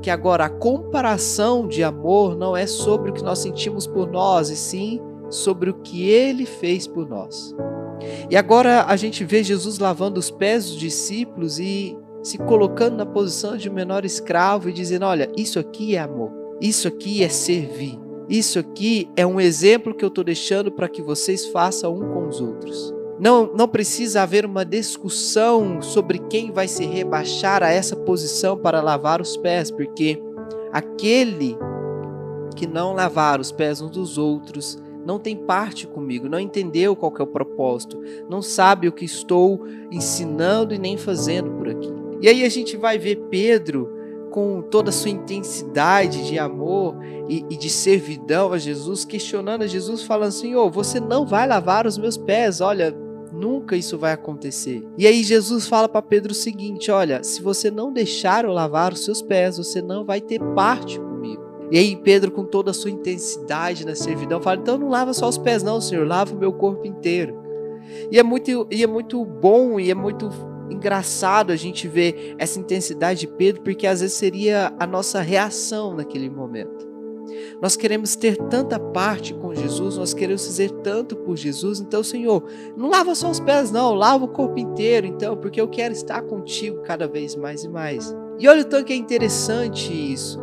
que 0.03 0.09
agora 0.09 0.45
a 0.45 0.49
comparação 0.49 1.65
de 1.65 1.81
amor 1.81 2.35
não 2.35 2.57
é 2.57 2.67
sobre 2.67 3.09
o 3.09 3.13
que 3.13 3.23
nós 3.23 3.39
sentimos 3.39 3.87
por 3.87 4.11
nós, 4.11 4.49
e 4.49 4.55
sim 4.55 5.01
sobre 5.29 5.69
o 5.69 5.75
que 5.75 6.07
ele 6.09 6.45
fez 6.45 6.85
por 6.85 7.07
nós. 7.07 7.55
E 8.29 8.35
agora 8.35 8.83
a 8.83 8.97
gente 8.97 9.23
vê 9.23 9.41
Jesus 9.41 9.79
lavando 9.79 10.19
os 10.19 10.29
pés 10.29 10.65
dos 10.65 10.77
discípulos 10.77 11.57
e 11.57 11.97
se 12.21 12.37
colocando 12.37 12.97
na 12.97 13.05
posição 13.05 13.55
de 13.55 13.69
menor 13.69 14.03
escravo 14.03 14.69
e 14.69 14.73
dizendo: 14.73 15.05
Olha, 15.05 15.31
isso 15.37 15.57
aqui 15.57 15.95
é 15.95 15.99
amor, 15.99 16.31
isso 16.59 16.85
aqui 16.85 17.23
é 17.23 17.29
servir, 17.29 17.97
isso 18.27 18.59
aqui 18.59 19.09
é 19.15 19.25
um 19.25 19.39
exemplo 19.39 19.95
que 19.95 20.03
eu 20.03 20.09
estou 20.09 20.23
deixando 20.23 20.69
para 20.69 20.89
que 20.89 21.01
vocês 21.01 21.47
façam 21.47 21.95
um 21.95 22.13
com 22.13 22.27
os 22.27 22.41
outros. 22.41 22.92
Não, 23.19 23.51
não 23.53 23.67
precisa 23.67 24.23
haver 24.23 24.45
uma 24.45 24.65
discussão 24.65 25.81
sobre 25.81 26.17
quem 26.17 26.51
vai 26.51 26.67
se 26.67 26.85
rebaixar 26.85 27.61
a 27.61 27.69
essa 27.69 27.95
posição 27.95 28.57
para 28.57 28.81
lavar 28.81 29.21
os 29.21 29.37
pés, 29.37 29.69
porque 29.69 30.21
aquele 30.71 31.55
que 32.55 32.67
não 32.67 32.93
lavar 32.93 33.39
os 33.39 33.51
pés 33.51 33.81
uns 33.81 33.91
dos 33.91 34.17
outros 34.17 34.77
não 35.05 35.19
tem 35.19 35.35
parte 35.35 35.85
comigo, 35.85 36.29
não 36.29 36.39
entendeu 36.39 36.95
qual 36.95 37.13
é 37.19 37.23
o 37.23 37.27
propósito, 37.27 38.01
não 38.29 38.41
sabe 38.41 38.87
o 38.87 38.91
que 38.91 39.05
estou 39.05 39.67
ensinando 39.91 40.73
e 40.73 40.79
nem 40.79 40.97
fazendo 40.97 41.51
por 41.51 41.67
aqui. 41.67 41.93
E 42.21 42.27
aí 42.29 42.43
a 42.43 42.49
gente 42.49 42.77
vai 42.77 42.97
ver 42.97 43.17
Pedro 43.29 44.02
com 44.33 44.63
toda 44.63 44.89
a 44.89 44.91
sua 44.91 45.11
intensidade 45.11 46.27
de 46.27 46.39
amor 46.39 46.97
e, 47.29 47.45
e 47.51 47.55
de 47.55 47.69
servidão 47.69 48.51
a 48.51 48.57
Jesus, 48.57 49.05
questionando 49.05 49.61
a 49.61 49.67
Jesus, 49.67 50.01
falando 50.01 50.33
oh, 50.57 50.71
você 50.71 50.99
não 50.99 51.23
vai 51.23 51.47
lavar 51.47 51.85
os 51.85 51.99
meus 51.99 52.17
pés, 52.17 52.59
olha, 52.59 52.91
nunca 53.31 53.75
isso 53.75 53.95
vai 53.95 54.11
acontecer. 54.11 54.83
E 54.97 55.05
aí 55.05 55.23
Jesus 55.23 55.67
fala 55.67 55.87
para 55.87 56.01
Pedro 56.01 56.31
o 56.31 56.35
seguinte: 56.35 56.89
olha, 56.89 57.23
se 57.23 57.43
você 57.43 57.69
não 57.69 57.93
deixar 57.93 58.43
eu 58.43 58.51
lavar 58.51 58.91
os 58.91 59.05
seus 59.05 59.21
pés, 59.21 59.57
você 59.57 59.83
não 59.83 60.03
vai 60.03 60.19
ter 60.19 60.39
parte 60.55 60.97
comigo. 60.97 61.43
E 61.69 61.77
aí 61.77 61.95
Pedro, 61.95 62.31
com 62.31 62.43
toda 62.43 62.71
a 62.71 62.73
sua 62.73 62.89
intensidade 62.89 63.85
na 63.85 63.93
servidão, 63.93 64.41
fala: 64.41 64.59
então 64.59 64.79
não 64.79 64.89
lava 64.89 65.13
só 65.13 65.29
os 65.29 65.37
pés, 65.37 65.61
não, 65.61 65.79
Senhor, 65.79 66.07
lava 66.07 66.33
o 66.33 66.39
meu 66.39 66.51
corpo 66.51 66.87
inteiro. 66.87 67.39
E 68.11 68.17
é 68.17 68.23
muito, 68.23 68.67
e 68.71 68.81
é 68.81 68.87
muito 68.87 69.23
bom 69.23 69.79
e 69.79 69.91
é 69.91 69.95
muito 69.95 70.27
engraçado 70.73 71.51
a 71.51 71.55
gente 71.55 71.87
ver 71.87 72.35
essa 72.37 72.59
intensidade 72.59 73.21
de 73.21 73.27
Pedro, 73.27 73.61
porque 73.61 73.87
às 73.87 74.01
vezes 74.01 74.15
seria 74.15 74.73
a 74.79 74.85
nossa 74.85 75.21
reação 75.21 75.95
naquele 75.95 76.29
momento. 76.29 76.93
Nós 77.61 77.75
queremos 77.75 78.15
ter 78.15 78.35
tanta 78.35 78.79
parte 78.79 79.33
com 79.33 79.55
Jesus, 79.55 79.97
nós 79.97 80.13
queremos 80.13 80.45
fazer 80.45 80.69
tanto 80.83 81.15
por 81.15 81.37
Jesus, 81.37 81.79
então, 81.79 82.03
Senhor, 82.03 82.43
não 82.75 82.89
lava 82.89 83.15
só 83.15 83.29
os 83.29 83.39
pés, 83.39 83.71
não, 83.71 83.93
lava 83.93 84.25
o 84.25 84.27
corpo 84.27 84.59
inteiro, 84.59 85.07
então, 85.07 85.37
porque 85.37 85.59
eu 85.59 85.67
quero 85.67 85.93
estar 85.93 86.21
contigo 86.23 86.81
cada 86.81 87.07
vez 87.07 87.35
mais 87.35 87.63
e 87.63 87.69
mais. 87.69 88.15
E 88.39 88.47
olha 88.47 88.61
o 88.61 88.65
tanto 88.65 88.85
que 88.85 88.93
é 88.93 88.95
interessante 88.95 89.93
isso. 89.93 90.39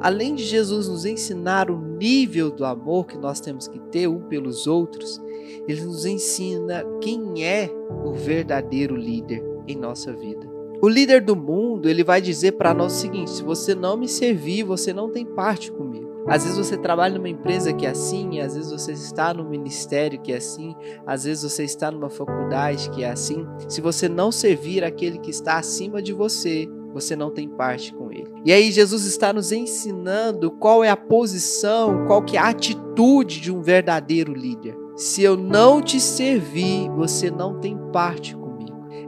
Além 0.00 0.34
de 0.34 0.42
Jesus 0.42 0.88
nos 0.88 1.04
ensinar 1.04 1.70
o 1.70 1.78
nível 1.78 2.50
do 2.50 2.64
amor 2.64 3.06
que 3.06 3.18
nós 3.18 3.40
temos 3.40 3.68
que 3.68 3.78
ter 3.78 4.08
um 4.08 4.20
pelos 4.22 4.66
outros, 4.66 5.20
ele 5.68 5.82
nos 5.82 6.04
ensina 6.04 6.84
quem 7.00 7.44
é 7.44 7.70
o 8.04 8.12
verdadeiro 8.12 8.96
líder 8.96 9.51
em 9.66 9.76
nossa 9.76 10.12
vida. 10.12 10.46
O 10.82 10.88
líder 10.88 11.20
do 11.20 11.36
mundo, 11.36 11.88
ele 11.88 12.02
vai 12.02 12.20
dizer 12.20 12.52
para 12.52 12.74
nós 12.74 12.94
o 12.94 12.96
seguinte: 12.96 13.30
se 13.30 13.42
você 13.42 13.74
não 13.74 13.96
me 13.96 14.08
servir, 14.08 14.64
você 14.64 14.92
não 14.92 15.10
tem 15.10 15.24
parte 15.24 15.70
comigo. 15.70 16.10
Às 16.26 16.44
vezes 16.44 16.58
você 16.58 16.76
trabalha 16.76 17.16
numa 17.16 17.28
empresa 17.28 17.72
que 17.72 17.84
é 17.84 17.90
assim, 17.90 18.40
às 18.40 18.54
vezes 18.54 18.70
você 18.70 18.92
está 18.92 19.34
no 19.34 19.48
ministério 19.48 20.20
que 20.20 20.32
é 20.32 20.36
assim, 20.36 20.74
às 21.04 21.24
vezes 21.24 21.42
você 21.42 21.64
está 21.64 21.90
numa 21.90 22.08
faculdade 22.08 22.90
que 22.90 23.02
é 23.02 23.10
assim. 23.10 23.44
Se 23.68 23.80
você 23.80 24.08
não 24.08 24.30
servir 24.30 24.84
aquele 24.84 25.18
que 25.18 25.30
está 25.30 25.58
acima 25.58 26.00
de 26.00 26.12
você, 26.12 26.68
você 26.92 27.16
não 27.16 27.30
tem 27.30 27.48
parte 27.48 27.92
com 27.92 28.12
ele. 28.12 28.30
E 28.44 28.52
aí 28.52 28.70
Jesus 28.70 29.04
está 29.04 29.32
nos 29.32 29.50
ensinando 29.50 30.50
qual 30.50 30.84
é 30.84 30.90
a 30.90 30.96
posição, 30.96 32.06
qual 32.06 32.22
que 32.22 32.36
é 32.36 32.40
a 32.40 32.48
atitude 32.48 33.40
de 33.40 33.50
um 33.50 33.60
verdadeiro 33.60 34.32
líder. 34.32 34.76
Se 34.96 35.22
eu 35.22 35.36
não 35.36 35.80
te 35.80 35.98
servir, 35.98 36.88
você 36.90 37.30
não 37.30 37.58
tem 37.58 37.76
parte. 37.92 38.36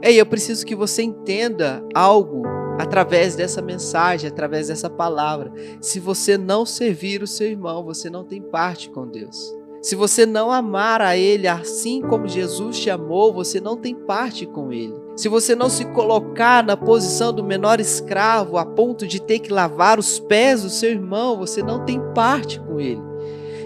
Ei, 0.05 0.21
eu 0.21 0.25
preciso 0.27 0.63
que 0.63 0.75
você 0.75 1.01
entenda 1.01 1.83
algo 1.91 2.43
através 2.79 3.35
dessa 3.35 3.59
mensagem, 3.59 4.29
através 4.29 4.67
dessa 4.67 4.87
palavra. 4.87 5.51
Se 5.81 5.99
você 5.99 6.37
não 6.37 6.63
servir 6.63 7.23
o 7.23 7.27
seu 7.27 7.47
irmão, 7.47 7.83
você 7.83 8.07
não 8.07 8.23
tem 8.23 8.39
parte 8.39 8.87
com 8.87 9.07
Deus. 9.07 9.51
Se 9.81 9.95
você 9.95 10.23
não 10.23 10.51
amar 10.51 11.01
a 11.01 11.17
Ele 11.17 11.47
assim 11.47 12.03
como 12.03 12.27
Jesus 12.27 12.79
te 12.79 12.91
amou, 12.91 13.33
você 13.33 13.59
não 13.59 13.75
tem 13.75 13.95
parte 13.95 14.45
com 14.45 14.71
Ele. 14.71 14.93
Se 15.17 15.27
você 15.27 15.55
não 15.55 15.71
se 15.71 15.85
colocar 15.85 16.63
na 16.63 16.77
posição 16.77 17.33
do 17.33 17.43
menor 17.43 17.79
escravo 17.79 18.59
a 18.59 18.65
ponto 18.65 19.07
de 19.07 19.19
ter 19.19 19.39
que 19.39 19.51
lavar 19.51 19.97
os 19.97 20.19
pés 20.19 20.61
do 20.61 20.69
seu 20.69 20.91
irmão, 20.91 21.35
você 21.35 21.63
não 21.63 21.83
tem 21.83 21.99
parte 22.13 22.59
com 22.59 22.79
Ele. 22.79 23.01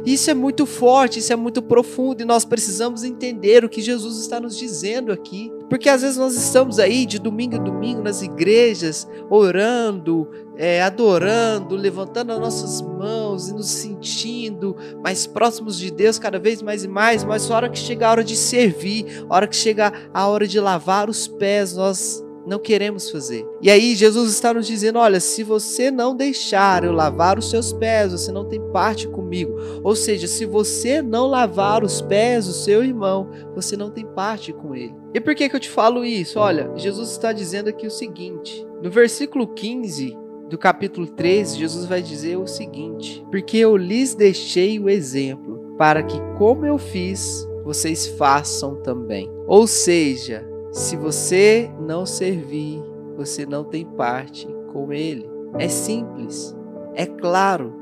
Isso 0.06 0.32
é 0.32 0.34
muito 0.34 0.66
forte, 0.66 1.20
isso 1.20 1.34
é 1.34 1.36
muito 1.36 1.62
profundo 1.62 2.22
e 2.22 2.26
nós 2.26 2.46
precisamos 2.46 3.04
entender 3.04 3.66
o 3.66 3.70
que 3.70 3.82
Jesus 3.82 4.20
está 4.20 4.40
nos 4.40 4.58
dizendo 4.58 5.12
aqui. 5.12 5.52
Porque 5.70 5.88
às 5.88 6.02
vezes 6.02 6.18
nós 6.18 6.36
estamos 6.36 6.80
aí 6.80 7.06
de 7.06 7.20
domingo 7.20 7.56
em 7.56 7.64
domingo 7.64 8.02
nas 8.02 8.22
igrejas, 8.22 9.08
orando, 9.30 10.28
é, 10.58 10.82
adorando, 10.82 11.76
levantando 11.76 12.32
as 12.34 12.40
nossas 12.40 12.82
mãos 12.82 13.50
e 13.50 13.54
nos 13.54 13.68
sentindo 13.70 14.76
mais 15.04 15.28
próximos 15.28 15.78
de 15.78 15.92
Deus 15.92 16.18
cada 16.18 16.40
vez 16.40 16.62
mais 16.62 16.84
e 16.84 16.88
mais, 16.88 17.24
mas 17.24 17.50
a 17.50 17.56
hora 17.56 17.70
que 17.70 17.78
chega 17.78 18.08
a 18.08 18.12
hora 18.12 18.24
de 18.24 18.36
servir, 18.36 19.06
a 19.30 19.36
hora 19.36 19.48
que 19.48 19.56
chega 19.56 19.94
a 20.14 20.28
hora 20.28 20.48
de 20.48 20.60
lavar 20.60 21.10
os 21.10 21.28
pés, 21.28 21.76
nós 21.76 22.24
não 22.50 22.58
queremos 22.58 23.12
fazer. 23.12 23.46
E 23.62 23.70
aí 23.70 23.96
Jesus 23.96 24.32
está 24.32 24.54
nos 24.54 24.66
dizendo: 24.66 24.98
olha, 24.98 25.20
se 25.20 25.44
você 25.44 25.92
não 25.92 26.16
deixar 26.16 26.84
eu 26.84 26.92
lavar 26.92 27.38
os 27.38 27.50
seus 27.50 27.72
pés, 27.72 28.12
você 28.12 28.32
não 28.32 28.46
tem 28.46 28.60
parte 28.72 29.08
comigo. 29.08 29.56
Ou 29.84 29.96
seja, 29.96 30.28
se 30.28 30.46
você 30.46 31.02
não 31.02 31.28
lavar 31.28 31.84
os 31.84 32.02
pés 32.02 32.48
do 32.48 32.54
seu 32.54 32.84
irmão, 32.84 33.30
você 33.54 33.78
não 33.78 33.92
tem 33.92 34.06
parte 34.06 34.52
com 34.52 34.76
ele. 34.76 34.96
E 35.14 35.20
por 35.20 35.34
que, 35.34 35.50
que 35.50 35.56
eu 35.56 35.60
te 35.60 35.70
falo 35.70 36.06
isso? 36.06 36.40
Olha, 36.40 36.72
Jesus 36.76 37.12
está 37.12 37.32
dizendo 37.34 37.70
aqui 37.70 37.88
o 37.88 37.92
seguinte: 37.92 38.66
no 38.82 38.90
versículo 38.90 39.48
15 39.48 40.18
do 40.50 40.58
capítulo 40.58 41.08
13, 41.08 41.58
Jesus 41.58 41.86
vai 41.86 42.02
dizer 42.02 42.38
o 42.38 42.48
seguinte: 42.48 43.26
Porque 43.32 43.58
eu 43.58 43.76
lhes 43.76 44.14
deixei 44.14 44.80
o 44.80 44.90
exemplo, 44.90 45.76
para 45.78 46.04
que, 46.04 46.20
como 46.38 46.66
eu 46.66 46.78
fiz, 46.78 47.48
vocês 47.64 48.08
façam 48.08 48.76
também. 48.82 49.30
Ou 49.48 49.66
seja, 49.66 50.48
se 50.72 50.96
você 50.96 51.70
não 51.80 52.06
servir, 52.06 52.82
você 53.16 53.46
não 53.46 53.64
tem 53.64 53.86
parte 53.86 54.48
com 54.72 54.94
Ele. 54.94 55.28
É 55.58 55.68
simples, 55.68 56.56
é 56.94 57.06
claro, 57.06 57.74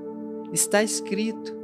está 0.53 0.81
escrito. 0.81 1.55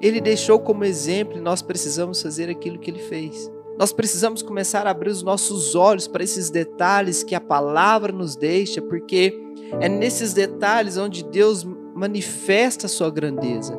Ele 0.00 0.20
deixou 0.20 0.58
como 0.60 0.84
exemplo 0.84 1.38
e 1.38 1.40
nós 1.40 1.60
precisamos 1.60 2.22
fazer 2.22 2.48
aquilo 2.48 2.78
que 2.78 2.90
ele 2.90 3.00
fez. 3.00 3.50
Nós 3.78 3.92
precisamos 3.92 4.42
começar 4.42 4.86
a 4.86 4.90
abrir 4.90 5.10
os 5.10 5.22
nossos 5.22 5.76
olhos 5.76 6.08
para 6.08 6.24
esses 6.24 6.50
detalhes 6.50 7.22
que 7.22 7.34
a 7.34 7.40
palavra 7.40 8.12
nos 8.12 8.34
deixa, 8.34 8.82
porque 8.82 9.40
é 9.80 9.88
nesses 9.88 10.34
detalhes 10.34 10.96
onde 10.96 11.22
Deus 11.24 11.64
manifesta 11.94 12.86
a 12.86 12.88
sua 12.88 13.08
grandeza. 13.08 13.78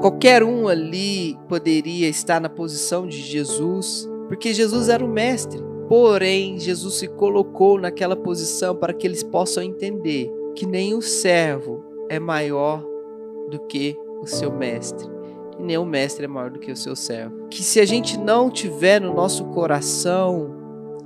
Qualquer 0.00 0.42
um 0.42 0.66
ali 0.66 1.38
poderia 1.48 2.08
estar 2.08 2.40
na 2.40 2.48
posição 2.48 3.06
de 3.06 3.18
Jesus, 3.18 4.08
porque 4.26 4.52
Jesus 4.52 4.88
era 4.88 5.04
o 5.04 5.08
mestre. 5.08 5.62
Porém, 5.88 6.58
Jesus 6.58 6.94
se 6.94 7.06
colocou 7.06 7.78
naquela 7.78 8.16
posição 8.16 8.74
para 8.74 8.92
que 8.92 9.06
eles 9.06 9.22
possam 9.22 9.62
entender 9.62 10.28
que 10.56 10.66
nem 10.66 10.94
o 10.94 11.02
servo 11.02 11.84
é 12.08 12.18
maior 12.18 12.84
do 13.50 13.60
que 13.66 13.96
o 14.20 14.26
seu 14.26 14.50
mestre, 14.50 15.06
o 15.78 15.84
mestre 15.84 16.24
é 16.24 16.28
maior 16.28 16.50
do 16.50 16.58
que 16.58 16.70
o 16.70 16.76
seu 16.76 16.94
servo. 16.94 17.48
Que 17.48 17.62
se 17.62 17.80
a 17.80 17.84
gente 17.84 18.18
não 18.18 18.50
tiver 18.50 19.00
no 19.00 19.14
nosso 19.14 19.44
coração 19.46 20.54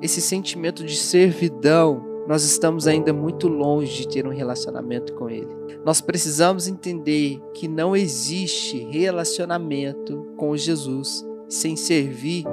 esse 0.02 0.20
sentimento 0.20 0.84
de 0.84 0.96
servidão, 0.96 2.04
nós 2.28 2.44
estamos 2.44 2.86
ainda 2.86 3.12
muito 3.12 3.48
longe 3.48 4.02
de 4.02 4.08
ter 4.08 4.26
um 4.26 4.30
relacionamento 4.30 5.14
com 5.14 5.30
Ele. 5.30 5.48
Nós 5.84 6.00
precisamos 6.00 6.68
entender 6.68 7.40
que 7.54 7.66
não 7.66 7.96
existe 7.96 8.78
relacionamento 8.90 10.26
com 10.36 10.56
Jesus 10.56 11.24
sem 11.48 11.74
servir 11.74 12.44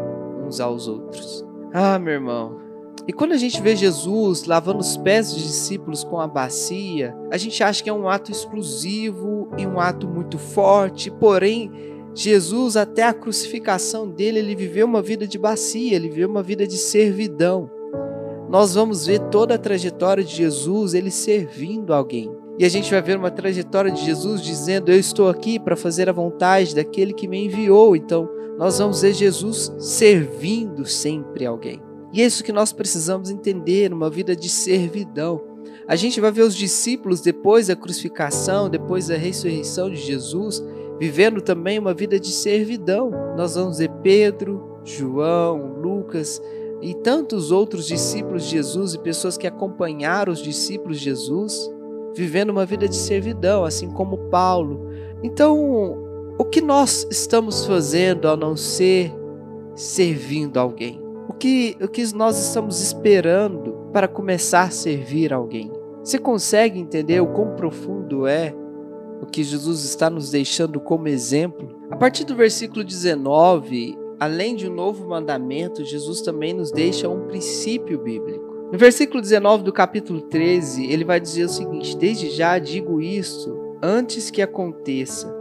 uns 0.45 0.59
aos 0.59 0.87
outros. 0.87 1.45
Ah, 1.73 1.99
meu 1.99 2.13
irmão. 2.13 2.65
E 3.07 3.13
quando 3.13 3.33
a 3.33 3.37
gente 3.37 3.61
vê 3.61 3.75
Jesus 3.75 4.45
lavando 4.45 4.79
os 4.79 4.97
pés 4.97 5.31
dos 5.31 5.43
discípulos 5.43 6.03
com 6.03 6.19
a 6.19 6.27
bacia, 6.27 7.15
a 7.29 7.37
gente 7.37 7.61
acha 7.63 7.83
que 7.83 7.89
é 7.89 7.93
um 7.93 8.09
ato 8.09 8.31
exclusivo 8.31 9.49
e 9.57 9.67
um 9.67 9.79
ato 9.79 10.07
muito 10.07 10.39
forte, 10.39 11.11
porém, 11.11 11.69
Jesus, 12.15 12.77
até 12.77 13.03
a 13.03 13.13
crucificação 13.13 14.07
dele, 14.07 14.39
ele 14.39 14.55
viveu 14.55 14.87
uma 14.87 15.01
vida 15.01 15.27
de 15.27 15.37
bacia, 15.37 15.95
ele 15.95 16.07
viveu 16.07 16.29
uma 16.29 16.41
vida 16.41 16.65
de 16.65 16.77
servidão. 16.77 17.69
Nós 18.49 18.73
vamos 18.73 19.05
ver 19.05 19.19
toda 19.29 19.55
a 19.55 19.57
trajetória 19.57 20.23
de 20.23 20.33
Jesus, 20.33 20.93
ele 20.93 21.11
servindo 21.11 21.93
alguém. 21.93 22.31
E 22.57 22.63
a 22.63 22.69
gente 22.69 22.89
vai 22.89 23.01
ver 23.01 23.17
uma 23.17 23.29
trajetória 23.29 23.91
de 23.91 24.05
Jesus 24.05 24.41
dizendo: 24.41 24.89
Eu 24.89 24.97
estou 24.97 25.27
aqui 25.27 25.59
para 25.59 25.75
fazer 25.75 26.07
a 26.07 26.13
vontade 26.13 26.73
daquele 26.73 27.11
que 27.13 27.27
me 27.27 27.45
enviou. 27.45 27.97
Então, 27.97 28.29
nós 28.57 28.79
vamos 28.79 29.01
ver 29.01 29.13
Jesus 29.13 29.73
servindo 29.77 30.85
sempre 30.85 31.45
alguém. 31.45 31.81
E 32.13 32.21
é 32.21 32.25
isso 32.25 32.45
que 32.45 32.53
nós 32.53 32.71
precisamos 32.71 33.29
entender, 33.29 33.91
uma 33.91 34.09
vida 34.09 34.33
de 34.33 34.47
servidão. 34.47 35.41
A 35.85 35.97
gente 35.97 36.21
vai 36.21 36.31
ver 36.31 36.43
os 36.43 36.55
discípulos 36.55 37.19
depois 37.19 37.67
da 37.67 37.75
crucificação, 37.75 38.69
depois 38.69 39.07
da 39.07 39.17
ressurreição 39.17 39.89
de 39.89 39.97
Jesus, 39.97 40.63
vivendo 40.99 41.41
também 41.41 41.79
uma 41.79 41.93
vida 41.93 42.19
de 42.19 42.31
servidão. 42.31 43.11
Nós 43.35 43.55
vamos 43.55 43.79
ver 43.79 43.91
Pedro, 44.01 44.79
João, 44.83 45.79
Lucas 45.81 46.41
e 46.81 46.93
tantos 46.93 47.51
outros 47.51 47.87
discípulos 47.87 48.43
de 48.43 48.51
Jesus 48.51 48.93
e 48.93 48.99
pessoas 48.99 49.37
que 49.37 49.47
acompanharam 49.47 50.31
os 50.31 50.41
discípulos 50.41 50.99
de 50.99 51.05
Jesus, 51.05 51.71
vivendo 52.15 52.49
uma 52.49 52.65
vida 52.65 52.87
de 52.87 52.95
servidão, 52.95 53.63
assim 53.63 53.89
como 53.89 54.29
Paulo. 54.29 54.87
Então, 55.23 55.97
o 56.37 56.45
que 56.45 56.61
nós 56.61 57.07
estamos 57.09 57.65
fazendo 57.65 58.27
a 58.27 58.35
não 58.37 58.55
ser 58.55 59.13
servindo 59.73 60.59
alguém? 60.59 61.01
O 61.27 61.33
que, 61.33 61.75
o 61.81 61.87
que 61.87 62.13
nós 62.13 62.37
estamos 62.37 62.81
esperando 62.81 63.73
para 63.91 64.07
começar 64.07 64.63
a 64.63 64.69
servir 64.69 65.33
alguém? 65.33 65.71
Você 66.03 66.19
consegue 66.19 66.79
entender 66.79 67.19
o 67.19 67.27
quão 67.27 67.55
profundo 67.55 68.27
é 68.27 68.53
o 69.21 69.25
que 69.25 69.43
Jesus 69.43 69.83
está 69.83 70.09
nos 70.09 70.31
deixando 70.31 70.79
como 70.79 71.07
exemplo? 71.07 71.75
A 71.89 71.95
partir 71.95 72.23
do 72.23 72.35
versículo 72.35 72.83
19, 72.83 73.97
além 74.19 74.55
de 74.55 74.69
um 74.69 74.73
novo 74.73 75.07
mandamento, 75.07 75.83
Jesus 75.83 76.21
também 76.21 76.53
nos 76.53 76.71
deixa 76.71 77.09
um 77.09 77.27
princípio 77.27 77.99
bíblico. 77.99 78.55
No 78.71 78.77
versículo 78.77 79.21
19 79.21 79.63
do 79.63 79.71
capítulo 79.71 80.21
13, 80.21 80.85
ele 80.91 81.03
vai 81.03 81.19
dizer 81.19 81.45
o 81.45 81.49
seguinte: 81.49 81.95
Desde 81.95 82.29
já 82.29 82.57
digo 82.57 82.99
isto 82.99 83.55
antes 83.81 84.31
que 84.31 84.41
aconteça, 84.41 85.33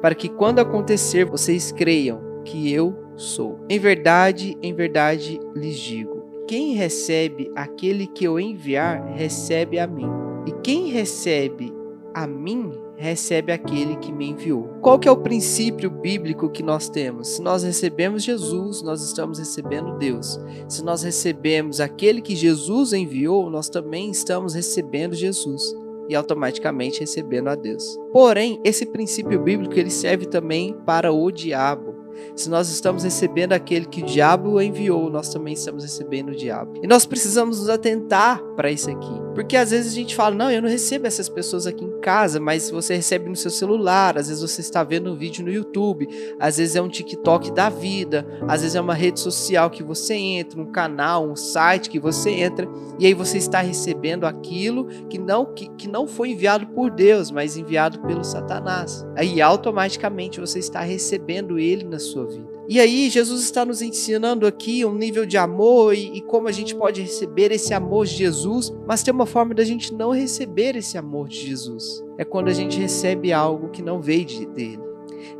para 0.00 0.14
que 0.14 0.28
quando 0.28 0.60
acontecer 0.60 1.24
vocês 1.24 1.72
creiam 1.72 2.20
que 2.44 2.72
eu 2.72 2.96
sou. 3.16 3.58
Em 3.68 3.78
verdade, 3.78 4.56
em 4.62 4.72
verdade 4.72 5.40
lhes 5.54 5.76
digo: 5.76 6.18
quem 6.46 6.72
recebe 6.72 7.50
aquele 7.54 8.06
que 8.06 8.24
eu 8.24 8.40
enviar, 8.40 9.04
recebe 9.12 9.78
a 9.78 9.86
mim. 9.86 10.08
E 10.46 10.52
quem 10.62 10.86
recebe 10.86 11.70
a 12.14 12.26
mim, 12.26 12.72
recebe 12.98 13.52
aquele 13.52 13.96
que 13.96 14.12
me 14.12 14.30
enviou. 14.30 14.64
Qual 14.82 14.98
que 14.98 15.08
é 15.08 15.10
o 15.10 15.16
princípio 15.16 15.88
bíblico 15.88 16.50
que 16.50 16.62
nós 16.62 16.88
temos? 16.88 17.28
Se 17.28 17.42
nós 17.42 17.62
recebemos 17.62 18.24
Jesus, 18.24 18.82
nós 18.82 19.02
estamos 19.02 19.38
recebendo 19.38 19.96
Deus. 19.96 20.38
Se 20.68 20.84
nós 20.84 21.02
recebemos 21.02 21.80
aquele 21.80 22.20
que 22.20 22.34
Jesus 22.34 22.92
enviou, 22.92 23.48
nós 23.48 23.68
também 23.68 24.10
estamos 24.10 24.54
recebendo 24.54 25.14
Jesus 25.14 25.74
e 26.08 26.14
automaticamente 26.14 27.00
recebendo 27.00 27.48
a 27.48 27.54
Deus. 27.54 27.96
Porém, 28.12 28.60
esse 28.64 28.84
princípio 28.84 29.40
bíblico 29.40 29.78
ele 29.78 29.90
serve 29.90 30.26
também 30.26 30.74
para 30.84 31.12
o 31.12 31.30
diabo. 31.30 31.94
Se 32.34 32.50
nós 32.50 32.68
estamos 32.68 33.04
recebendo 33.04 33.52
aquele 33.52 33.86
que 33.86 34.02
o 34.02 34.06
diabo 34.06 34.60
enviou, 34.60 35.08
nós 35.08 35.32
também 35.32 35.54
estamos 35.54 35.84
recebendo 35.84 36.30
o 36.30 36.36
diabo. 36.36 36.80
E 36.82 36.86
nós 36.86 37.06
precisamos 37.06 37.60
nos 37.60 37.68
atentar 37.68 38.42
para 38.56 38.72
isso 38.72 38.90
aqui. 38.90 39.27
Porque 39.38 39.56
às 39.56 39.70
vezes 39.70 39.92
a 39.92 39.94
gente 39.94 40.16
fala, 40.16 40.34
não, 40.34 40.50
eu 40.50 40.60
não 40.60 40.68
recebo 40.68 41.06
essas 41.06 41.28
pessoas 41.28 41.64
aqui 41.64 41.84
em 41.84 42.00
casa, 42.00 42.40
mas 42.40 42.70
você 42.70 42.96
recebe 42.96 43.28
no 43.28 43.36
seu 43.36 43.52
celular, 43.52 44.18
às 44.18 44.26
vezes 44.26 44.42
você 44.42 44.60
está 44.60 44.82
vendo 44.82 45.12
um 45.12 45.16
vídeo 45.16 45.44
no 45.44 45.52
YouTube, 45.52 46.08
às 46.40 46.56
vezes 46.56 46.74
é 46.74 46.82
um 46.82 46.88
TikTok 46.88 47.52
da 47.52 47.68
vida, 47.68 48.26
às 48.48 48.62
vezes 48.62 48.74
é 48.74 48.80
uma 48.80 48.94
rede 48.94 49.20
social 49.20 49.70
que 49.70 49.80
você 49.80 50.14
entra, 50.14 50.60
um 50.60 50.72
canal, 50.72 51.24
um 51.24 51.36
site 51.36 51.88
que 51.88 52.00
você 52.00 52.30
entra, 52.30 52.68
e 52.98 53.06
aí 53.06 53.14
você 53.14 53.38
está 53.38 53.60
recebendo 53.60 54.26
aquilo 54.26 54.86
que 55.08 55.18
não, 55.18 55.46
que, 55.54 55.68
que 55.76 55.86
não 55.86 56.08
foi 56.08 56.30
enviado 56.30 56.66
por 56.66 56.90
Deus, 56.90 57.30
mas 57.30 57.56
enviado 57.56 58.00
pelo 58.00 58.24
Satanás. 58.24 59.06
Aí 59.14 59.40
automaticamente 59.40 60.40
você 60.40 60.58
está 60.58 60.80
recebendo 60.80 61.60
ele 61.60 61.84
na 61.84 62.00
sua 62.00 62.26
vida. 62.26 62.57
E 62.70 62.78
aí, 62.78 63.08
Jesus 63.08 63.40
está 63.44 63.64
nos 63.64 63.80
ensinando 63.80 64.46
aqui 64.46 64.84
um 64.84 64.92
nível 64.92 65.24
de 65.24 65.38
amor 65.38 65.94
e, 65.94 66.18
e, 66.18 66.20
como 66.20 66.48
a 66.48 66.52
gente 66.52 66.74
pode 66.74 67.00
receber 67.00 67.50
esse 67.50 67.72
amor 67.72 68.04
de 68.04 68.14
Jesus, 68.14 68.70
mas 68.86 69.02
tem 69.02 69.14
uma 69.14 69.24
forma 69.24 69.54
da 69.54 69.64
gente 69.64 69.94
não 69.94 70.10
receber 70.10 70.76
esse 70.76 70.98
amor 70.98 71.28
de 71.28 71.46
Jesus. 71.46 72.04
É 72.18 72.26
quando 72.26 72.48
a 72.48 72.52
gente 72.52 72.78
recebe 72.78 73.32
algo 73.32 73.70
que 73.70 73.80
não 73.80 74.02
veio 74.02 74.26
de, 74.26 74.44
dele. 74.44 74.82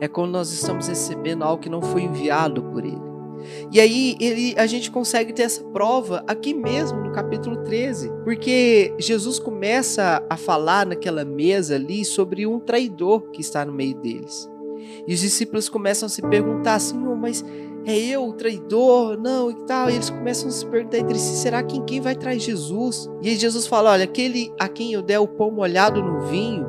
É 0.00 0.08
quando 0.08 0.30
nós 0.30 0.50
estamos 0.50 0.88
recebendo 0.88 1.44
algo 1.44 1.62
que 1.62 1.68
não 1.68 1.82
foi 1.82 2.04
enviado 2.04 2.62
por 2.62 2.82
ele. 2.82 2.96
E 3.70 3.78
aí 3.78 4.16
ele, 4.18 4.54
a 4.56 4.66
gente 4.66 4.90
consegue 4.90 5.34
ter 5.34 5.42
essa 5.42 5.62
prova 5.64 6.24
aqui 6.26 6.54
mesmo 6.54 6.98
no 6.98 7.12
capítulo 7.12 7.62
13, 7.62 8.10
porque 8.24 8.94
Jesus 8.98 9.38
começa 9.38 10.24
a 10.30 10.36
falar 10.38 10.86
naquela 10.86 11.26
mesa 11.26 11.74
ali 11.74 12.06
sobre 12.06 12.46
um 12.46 12.58
traidor 12.58 13.30
que 13.32 13.42
está 13.42 13.66
no 13.66 13.72
meio 13.72 13.94
deles. 13.96 14.48
E 15.06 15.14
os 15.14 15.20
discípulos 15.20 15.68
começam 15.68 16.06
a 16.06 16.08
se 16.08 16.22
perguntar 16.22 16.78
oh, 16.94 17.16
mas 17.16 17.44
é 17.84 17.96
eu 17.96 18.26
o 18.26 18.32
traidor? 18.32 19.18
Não, 19.18 19.50
e 19.50 19.54
tal. 19.66 19.90
E 19.90 19.94
eles 19.94 20.10
começam 20.10 20.48
a 20.48 20.52
se 20.52 20.66
perguntar 20.66 20.98
entre 20.98 21.18
si, 21.18 21.36
será 21.36 21.62
que 21.62 21.80
quem 21.84 22.00
vai 22.00 22.14
trair 22.14 22.40
Jesus? 22.40 23.08
E 23.22 23.30
aí 23.30 23.36
Jesus 23.36 23.66
fala, 23.66 23.92
olha, 23.92 24.04
aquele 24.04 24.52
a 24.58 24.68
quem 24.68 24.92
eu 24.92 25.02
der 25.02 25.18
o 25.18 25.28
pão 25.28 25.50
molhado 25.50 26.02
no 26.02 26.20
vinho, 26.26 26.66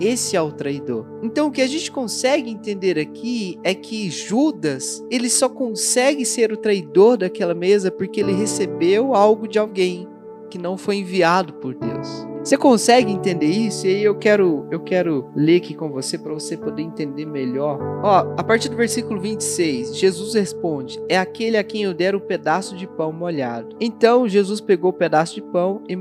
esse 0.00 0.36
é 0.36 0.42
o 0.42 0.50
traidor. 0.50 1.06
Então 1.22 1.48
o 1.48 1.52
que 1.52 1.62
a 1.62 1.66
gente 1.66 1.90
consegue 1.90 2.50
entender 2.50 2.98
aqui 2.98 3.58
é 3.62 3.74
que 3.74 4.10
Judas, 4.10 5.04
ele 5.10 5.30
só 5.30 5.48
consegue 5.48 6.24
ser 6.24 6.52
o 6.52 6.56
traidor 6.56 7.18
daquela 7.18 7.54
mesa 7.54 7.90
porque 7.90 8.20
ele 8.20 8.32
recebeu 8.32 9.14
algo 9.14 9.46
de 9.46 9.58
alguém 9.58 10.08
que 10.50 10.58
não 10.58 10.76
foi 10.76 10.96
enviado 10.96 11.54
por 11.54 11.74
Deus. 11.74 12.33
Você 12.44 12.58
consegue 12.58 13.10
entender 13.10 13.46
isso? 13.46 13.86
E 13.86 13.90
aí 13.90 14.04
eu 14.04 14.14
quero, 14.14 14.66
eu 14.70 14.78
quero 14.78 15.30
ler 15.34 15.56
aqui 15.56 15.72
com 15.72 15.90
você 15.90 16.18
para 16.18 16.34
você 16.34 16.58
poder 16.58 16.82
entender 16.82 17.24
melhor. 17.24 17.78
Ó, 18.02 18.34
a 18.36 18.44
partir 18.44 18.68
do 18.68 18.76
versículo 18.76 19.18
26, 19.18 19.96
Jesus 19.96 20.34
responde: 20.34 21.02
É 21.08 21.18
aquele 21.18 21.56
a 21.56 21.64
quem 21.64 21.84
eu 21.84 21.94
der 21.94 22.14
um 22.14 22.20
pedaço 22.20 22.76
de 22.76 22.86
pão 22.86 23.10
molhado. 23.10 23.74
Então 23.80 24.28
Jesus 24.28 24.60
pegou 24.60 24.90
o 24.90 24.94
pedaço 24.94 25.36
de 25.36 25.40
pão 25.40 25.82
e, 25.88 25.94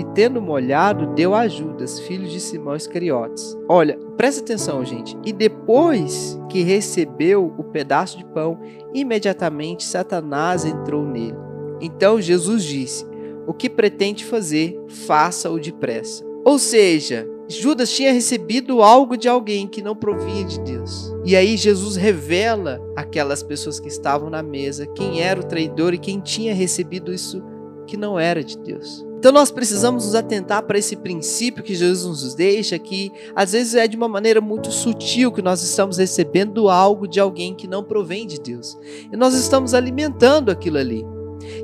e 0.00 0.04
tendo 0.14 0.40
molhado, 0.40 1.14
deu 1.14 1.34
a 1.34 1.48
Judas, 1.48 1.98
filho 1.98 2.28
de 2.28 2.38
Simão 2.38 2.76
Iscariotes. 2.76 3.58
Olha, 3.68 3.98
presta 4.16 4.40
atenção, 4.40 4.84
gente. 4.84 5.18
E 5.24 5.32
depois 5.32 6.40
que 6.48 6.62
recebeu 6.62 7.52
o 7.58 7.64
pedaço 7.64 8.16
de 8.16 8.24
pão, 8.24 8.60
imediatamente 8.94 9.82
Satanás 9.82 10.64
entrou 10.64 11.04
nele. 11.04 11.48
Então 11.80 12.20
Jesus 12.20 12.62
disse: 12.62 13.04
o 13.48 13.54
que 13.54 13.70
pretende 13.70 14.26
fazer, 14.26 14.78
faça-o 14.86 15.58
depressa. 15.58 16.22
Ou 16.44 16.58
seja, 16.58 17.26
Judas 17.48 17.90
tinha 17.90 18.12
recebido 18.12 18.82
algo 18.82 19.16
de 19.16 19.26
alguém 19.26 19.66
que 19.66 19.80
não 19.80 19.96
provinha 19.96 20.44
de 20.44 20.60
Deus. 20.60 21.10
E 21.24 21.34
aí 21.34 21.56
Jesus 21.56 21.96
revela 21.96 22.78
aquelas 22.94 23.42
pessoas 23.42 23.80
que 23.80 23.88
estavam 23.88 24.28
na 24.28 24.42
mesa 24.42 24.86
quem 24.86 25.22
era 25.22 25.40
o 25.40 25.44
traidor 25.44 25.94
e 25.94 25.98
quem 25.98 26.20
tinha 26.20 26.54
recebido 26.54 27.10
isso 27.10 27.42
que 27.86 27.96
não 27.96 28.20
era 28.20 28.44
de 28.44 28.58
Deus. 28.58 29.02
Então 29.18 29.32
nós 29.32 29.50
precisamos 29.50 30.04
nos 30.04 30.14
atentar 30.14 30.62
para 30.64 30.78
esse 30.78 30.94
princípio 30.94 31.64
que 31.64 31.74
Jesus 31.74 32.22
nos 32.22 32.34
deixa, 32.34 32.78
que 32.78 33.10
às 33.34 33.52
vezes 33.52 33.74
é 33.74 33.88
de 33.88 33.96
uma 33.96 34.08
maneira 34.08 34.42
muito 34.42 34.70
sutil 34.70 35.32
que 35.32 35.40
nós 35.40 35.62
estamos 35.62 35.96
recebendo 35.96 36.68
algo 36.68 37.08
de 37.08 37.18
alguém 37.18 37.54
que 37.54 37.66
não 37.66 37.82
provém 37.82 38.26
de 38.26 38.38
Deus. 38.38 38.78
E 39.10 39.16
nós 39.16 39.32
estamos 39.32 39.72
alimentando 39.72 40.50
aquilo 40.50 40.76
ali. 40.76 41.02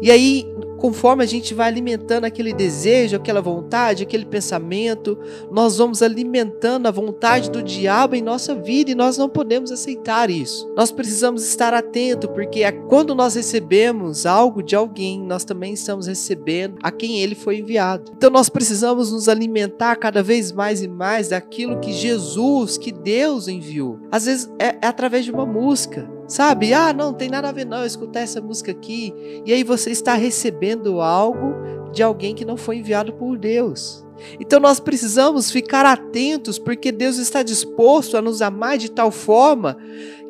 E 0.01 0.11
aí 0.11 0.54
conforme 0.85 1.25
a 1.25 1.27
gente 1.27 1.55
vai 1.55 1.69
alimentando 1.69 2.27
aquele 2.27 2.53
desejo, 2.53 3.17
aquela 3.17 3.41
vontade, 3.41 4.03
aquele 4.03 4.27
pensamento, 4.27 5.19
nós 5.51 5.79
vamos 5.79 6.03
alimentando 6.03 6.87
a 6.87 6.91
vontade 6.91 7.51
do 7.51 7.63
diabo 7.63 8.15
em 8.15 8.21
nossa 8.21 8.55
vida 8.55 8.91
e 8.91 8.95
nós 8.95 9.17
não 9.17 9.27
podemos 9.27 9.73
aceitar 9.73 10.29
isso. 10.29 10.71
Nós 10.77 10.93
precisamos 10.93 11.43
estar 11.43 11.73
atento, 11.73 12.29
porque 12.29 12.63
é 12.63 12.71
quando 12.71 13.15
nós 13.15 13.35
recebemos 13.35 14.27
algo 14.27 14.63
de 14.63 14.77
alguém, 14.77 15.23
nós 15.23 15.43
também 15.43 15.73
estamos 15.73 16.07
recebendo 16.07 16.77
a 16.83 16.91
quem 16.91 17.19
ele 17.19 17.35
foi 17.35 17.61
enviado. 17.61 18.13
Então 18.15 18.29
nós 18.29 18.51
precisamos 18.51 19.11
nos 19.11 19.27
alimentar 19.27 19.97
cada 19.97 20.23
vez 20.23 20.53
mais 20.53 20.83
e 20.83 20.89
mais 20.89 21.31
daquilo 21.31 21.81
que 21.81 21.95
Jesus, 21.95 22.77
que 22.77 22.93
Deus 22.93 23.49
enviou. 23.49 24.01
Às 24.13 24.27
vezes 24.27 24.51
é, 24.59 24.77
é 24.83 24.87
através 24.87 25.25
de 25.25 25.33
uma 25.33 25.47
música. 25.47 26.13
Sabe? 26.27 26.73
Ah, 26.73 26.93
não, 26.93 27.13
tem 27.13 27.29
nada 27.29 27.49
a 27.49 27.53
ver 27.53 27.67
não, 27.67 27.85
escutar 27.85 28.21
essa 28.21 28.41
música 28.41 28.71
aqui. 28.71 29.13
E 29.45 29.53
aí 29.53 29.63
você 29.63 29.91
está 29.91 30.15
recebendo 30.15 31.01
algo 31.01 31.55
de 31.93 32.03
alguém 32.03 32.35
que 32.35 32.45
não 32.45 32.57
foi 32.57 32.79
enviado 32.79 33.13
por 33.13 33.39
Deus. 33.39 34.05
Então 34.39 34.61
nós 34.61 34.81
precisamos 34.81 35.51
ficar 35.51 35.85
atentos, 35.85 36.59
porque 36.59 36.93
Deus 36.93 37.19
está 37.19 37.43
disposto 37.43 38.17
a 38.17 38.23
nos 38.23 38.41
amar 38.43 38.79
de 38.79 38.91
tal 38.91 39.11
forma 39.11 39.77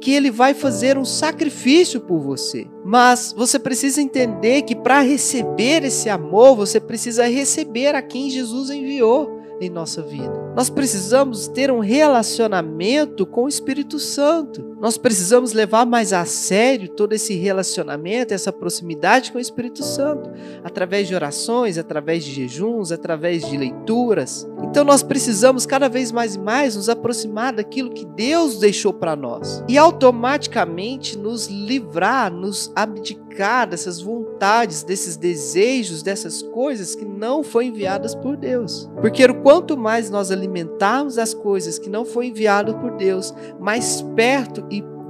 que 0.01 0.13
Ele 0.13 0.31
vai 0.31 0.53
fazer 0.53 0.99
um 0.99 1.05
sacrifício 1.05 2.01
por 2.01 2.21
você. 2.21 2.67
Mas 2.85 3.35
você 3.37 3.59
precisa 3.59 4.03
entender 4.03 4.63
que 4.63 4.75
para 4.75 5.01
receber 5.01 5.85
esse 5.85 6.11
amor, 6.11 6.57
você 6.57 6.81
precisa 6.81 7.27
receber 7.27 7.95
a 7.95 8.03
quem 8.03 8.31
Jesus 8.31 8.71
enviou 8.71 9.41
em 9.61 9.71
nossa 9.71 10.03
vida. 10.03 10.53
Nós 10.55 10.69
precisamos 10.69 11.49
ter 11.49 11.71
um 11.71 11.81
relacionamento 11.81 13.25
com 13.25 13.45
o 13.45 13.49
Espírito 13.49 13.99
Santo. 13.99 14.74
Nós 14.85 14.99
precisamos 14.99 15.55
levar 15.55 15.87
mais 15.87 16.13
a 16.13 16.27
sério 16.27 16.91
todo 16.91 17.15
esse 17.15 17.33
relacionamento, 17.33 18.35
essa 18.35 18.53
proximidade 18.53 19.33
com 19.33 19.39
o 19.39 19.41
Espírito 19.41 19.83
Santo, 19.83 20.29
através 20.63 21.09
de 21.09 21.15
orações, 21.15 21.79
através 21.79 22.23
de 22.23 22.31
jejuns, 22.31 22.93
através 22.93 23.49
de 23.49 23.57
leituras. 23.57 24.47
Então 24.63 24.85
nós 24.85 25.03
precisamos 25.03 25.65
cada 25.65 25.89
vez 25.89 26.13
mais 26.13 26.35
e 26.35 26.39
mais 26.39 26.77
nos 26.77 26.91
aproximar 26.91 27.55
daquilo 27.55 27.95
que 27.95 28.05
Deus 28.05 28.59
deixou 28.59 28.93
para 28.93 29.17
nós 29.17 29.65
e 29.67 29.79
automaticamente 29.79 31.17
nos 31.17 31.47
livrar, 31.47 32.31
nos 32.31 32.71
abdicar 32.77 33.67
dessas 33.67 34.03
vontades, 34.03 34.83
desses 34.83 35.17
desejos, 35.17 36.03
dessas 36.03 36.43
coisas 36.43 36.95
que 36.95 37.07
não 37.07 37.43
foram 37.43 37.69
enviadas 37.69 38.15
por 38.15 38.37
Deus. 38.37 38.91
Porque 39.01 39.27
quanto 39.33 39.77
mais 39.77 40.11
nós 40.11 40.31
alimentarmos 40.31 41.17
as 41.17 41.33
coisas 41.33 41.79
que 41.79 41.89
não 41.89 42.05
foi 42.05 42.27
enviado 42.27 42.75
por 42.75 42.93
Deus, 42.97 43.35
mais 43.59 44.03
perto 44.15 44.65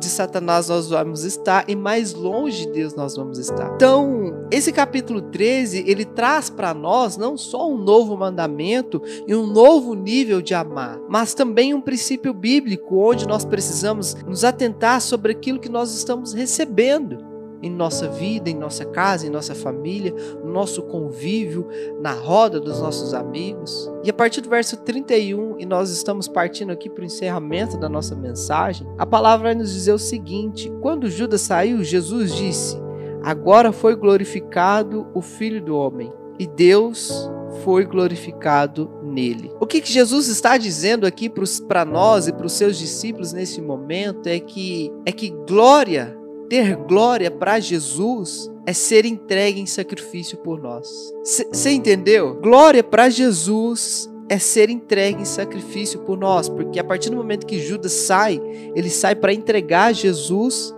de 0.05 0.11
Satanás 0.11 0.69
nós 0.69 0.89
vamos 0.89 1.25
estar 1.25 1.69
e 1.69 1.75
mais 1.75 2.15
longe 2.15 2.67
de 2.67 2.73
Deus 2.73 2.95
nós 2.95 3.17
vamos 3.17 3.39
estar. 3.39 3.75
Então, 3.75 4.47
esse 4.51 4.73
capítulo 4.73 5.21
13, 5.21 5.85
ele 5.87 6.05
traz 6.05 6.49
para 6.49 6.73
nós 6.73 7.17
não 7.17 7.37
só 7.37 7.69
um 7.69 7.77
novo 7.77 8.17
mandamento 8.17 9.03
e 9.27 9.35
um 9.35 9.47
novo 9.47 9.95
nível 9.95 10.41
de 10.41 10.55
amar, 10.55 11.01
mas 11.09 11.35
também 11.35 11.75
um 11.75 11.81
princípio 11.81 12.33
bíblico 12.33 12.97
onde 12.97 13.27
nós 13.27 13.45
precisamos 13.45 14.15
nos 14.27 14.45
atentar 14.45 15.01
sobre 15.01 15.33
aquilo 15.33 15.59
que 15.59 15.69
nós 15.69 15.95
estamos 15.95 16.33
recebendo 16.33 17.34
em 17.65 17.71
nossa 17.71 18.07
vida, 18.09 18.51
em 18.51 18.55
nossa 18.55 18.85
casa, 18.85 19.27
em 19.27 19.31
nossa 19.31 19.55
família, 19.55 20.15
no 20.45 20.53
nosso 20.53 20.83
convívio, 20.83 21.67
na 21.99 22.13
roda 22.13 22.61
dos 22.61 22.79
nossos 22.79 23.15
amigos. 23.15 23.91
E 24.05 24.11
a 24.11 24.13
partir 24.13 24.43
do 24.43 24.51
verso 24.51 24.77
31, 24.77 25.59
e 25.59 25.65
nós 25.65 25.89
estamos 25.89 26.29
partindo 26.29 26.73
aqui 26.73 26.91
para 26.91 27.01
o 27.01 27.07
encerramento 27.07 27.79
da 27.79 27.89
nossa 27.89 28.15
mensagem, 28.15 28.87
a 28.99 29.07
palavra 29.07 29.45
vai 29.45 29.55
nos 29.55 29.73
dizer 29.73 29.93
o 29.93 29.99
seguinte: 29.99 30.71
quando 30.83 31.09
Judas 31.09 31.41
saiu, 31.41 31.83
Jesus 31.83 32.35
disse: 32.35 32.77
Agora 33.23 33.73
foi 33.73 33.97
glorificado 33.97 35.07
o 35.15 35.23
Filho 35.23 35.65
do 35.65 35.75
Homem, 35.75 36.13
e 36.39 36.47
Deus 36.47 37.31
foi 37.65 37.87
glorificado 37.87 38.91
nele. 39.03 39.51
O 39.59 39.67
que, 39.67 39.81
que 39.81 39.91
Jesus 39.91 40.29
está 40.29 40.59
dizendo 40.59 41.07
aqui 41.07 41.33
para 41.67 41.85
nós 41.85 42.29
e 42.29 42.33
para 42.33 42.45
os 42.45 42.53
seus 42.53 42.77
discípulos 42.77 43.33
nesse 43.33 43.63
momento 43.63 44.27
é 44.27 44.39
que 44.39 44.93
é 45.07 45.13
que 45.13 45.31
glória 45.49 46.24
ter 46.49 46.77
glória 46.77 47.31
para 47.31 47.61
Jesus 47.61 48.51
é 48.67 48.73
ser 48.73 49.05
entregue 49.05 49.61
em 49.61 49.67
sacrifício 49.67 50.39
por 50.39 50.61
nós. 50.61 51.13
Você 51.23 51.71
entendeu? 51.71 52.35
Glória 52.41 52.83
para 52.83 53.09
Jesus 53.11 54.11
é 54.29 54.39
ser 54.39 54.71
entregue 54.71 55.23
em 55.23 55.27
sacrifício 55.27 56.01
por 56.01 56.19
nós, 56.19 56.49
porque 56.49 56.79
a 56.79 56.85
partir 56.85 57.11
do 57.11 57.17
momento 57.17 57.47
que 57.47 57.59
Judas 57.59 57.93
sai, 57.93 58.41
ele 58.75 58.89
sai 58.89 59.15
para 59.15 59.35
entregar 59.35 59.93
Jesus 59.93 60.75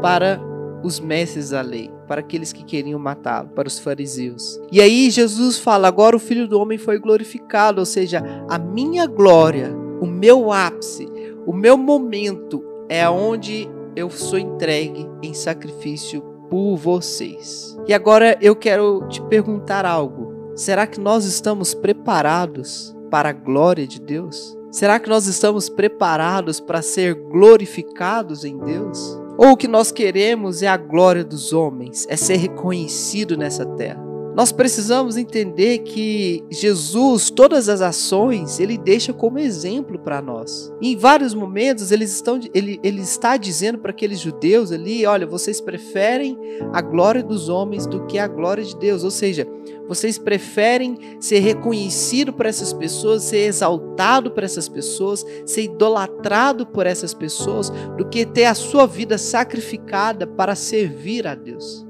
para 0.00 0.40
os 0.82 1.00
mestres 1.00 1.50
da 1.50 1.60
lei, 1.60 1.90
para 2.06 2.20
aqueles 2.20 2.52
que 2.52 2.62
queriam 2.62 2.98
matá-lo, 2.98 3.48
para 3.48 3.66
os 3.66 3.78
fariseus. 3.78 4.60
E 4.70 4.80
aí 4.80 5.10
Jesus 5.10 5.58
fala: 5.58 5.88
agora 5.88 6.14
o 6.14 6.20
filho 6.20 6.46
do 6.46 6.60
homem 6.60 6.78
foi 6.78 6.98
glorificado, 6.98 7.80
ou 7.80 7.86
seja, 7.86 8.22
a 8.48 8.58
minha 8.58 9.06
glória, 9.06 9.74
o 10.00 10.06
meu 10.06 10.52
ápice, 10.52 11.08
o 11.46 11.52
meu 11.52 11.76
momento 11.76 12.62
é 12.88 13.08
onde 13.08 13.68
eu 13.96 14.10
sou 14.10 14.38
entregue 14.38 15.08
em 15.22 15.34
sacrifício 15.34 16.22
por 16.50 16.76
vocês. 16.76 17.76
E 17.86 17.94
agora 17.94 18.38
eu 18.40 18.54
quero 18.54 19.06
te 19.08 19.20
perguntar 19.22 19.84
algo. 19.84 20.52
Será 20.56 20.86
que 20.86 21.00
nós 21.00 21.24
estamos 21.24 21.74
preparados 21.74 22.94
para 23.10 23.30
a 23.30 23.32
glória 23.32 23.86
de 23.86 24.00
Deus? 24.00 24.56
Será 24.70 24.98
que 24.98 25.08
nós 25.08 25.26
estamos 25.26 25.68
preparados 25.68 26.60
para 26.60 26.82
ser 26.82 27.14
glorificados 27.14 28.44
em 28.44 28.58
Deus? 28.58 28.98
Ou 29.36 29.52
o 29.52 29.56
que 29.56 29.68
nós 29.68 29.90
queremos 29.90 30.62
é 30.62 30.68
a 30.68 30.76
glória 30.76 31.24
dos 31.24 31.52
homens, 31.52 32.06
é 32.08 32.16
ser 32.16 32.36
reconhecido 32.36 33.36
nessa 33.36 33.66
terra. 33.66 34.13
Nós 34.34 34.50
precisamos 34.50 35.16
entender 35.16 35.78
que 35.78 36.44
Jesus, 36.50 37.30
todas 37.30 37.68
as 37.68 37.80
ações, 37.80 38.58
ele 38.58 38.76
deixa 38.76 39.12
como 39.12 39.38
exemplo 39.38 39.96
para 39.96 40.20
nós. 40.20 40.72
Em 40.82 40.96
vários 40.96 41.34
momentos 41.34 41.92
eles 41.92 42.12
estão, 42.12 42.40
ele, 42.52 42.80
ele 42.82 43.00
está 43.00 43.36
dizendo 43.36 43.78
para 43.78 43.92
aqueles 43.92 44.18
judeus 44.18 44.72
ali: 44.72 45.06
olha, 45.06 45.24
vocês 45.24 45.60
preferem 45.60 46.36
a 46.72 46.82
glória 46.82 47.22
dos 47.22 47.48
homens 47.48 47.86
do 47.86 48.06
que 48.06 48.18
a 48.18 48.26
glória 48.26 48.64
de 48.64 48.76
Deus. 48.76 49.04
Ou 49.04 49.10
seja, 49.10 49.46
vocês 49.86 50.18
preferem 50.18 50.98
ser 51.20 51.38
reconhecido 51.38 52.32
por 52.32 52.46
essas 52.46 52.72
pessoas, 52.72 53.22
ser 53.22 53.46
exaltado 53.46 54.32
por 54.32 54.42
essas 54.42 54.68
pessoas, 54.68 55.24
ser 55.46 55.62
idolatrado 55.62 56.66
por 56.66 56.86
essas 56.86 57.14
pessoas, 57.14 57.70
do 57.96 58.08
que 58.08 58.26
ter 58.26 58.46
a 58.46 58.54
sua 58.54 58.84
vida 58.84 59.16
sacrificada 59.16 60.26
para 60.26 60.56
servir 60.56 61.24
a 61.24 61.36
Deus. 61.36 61.86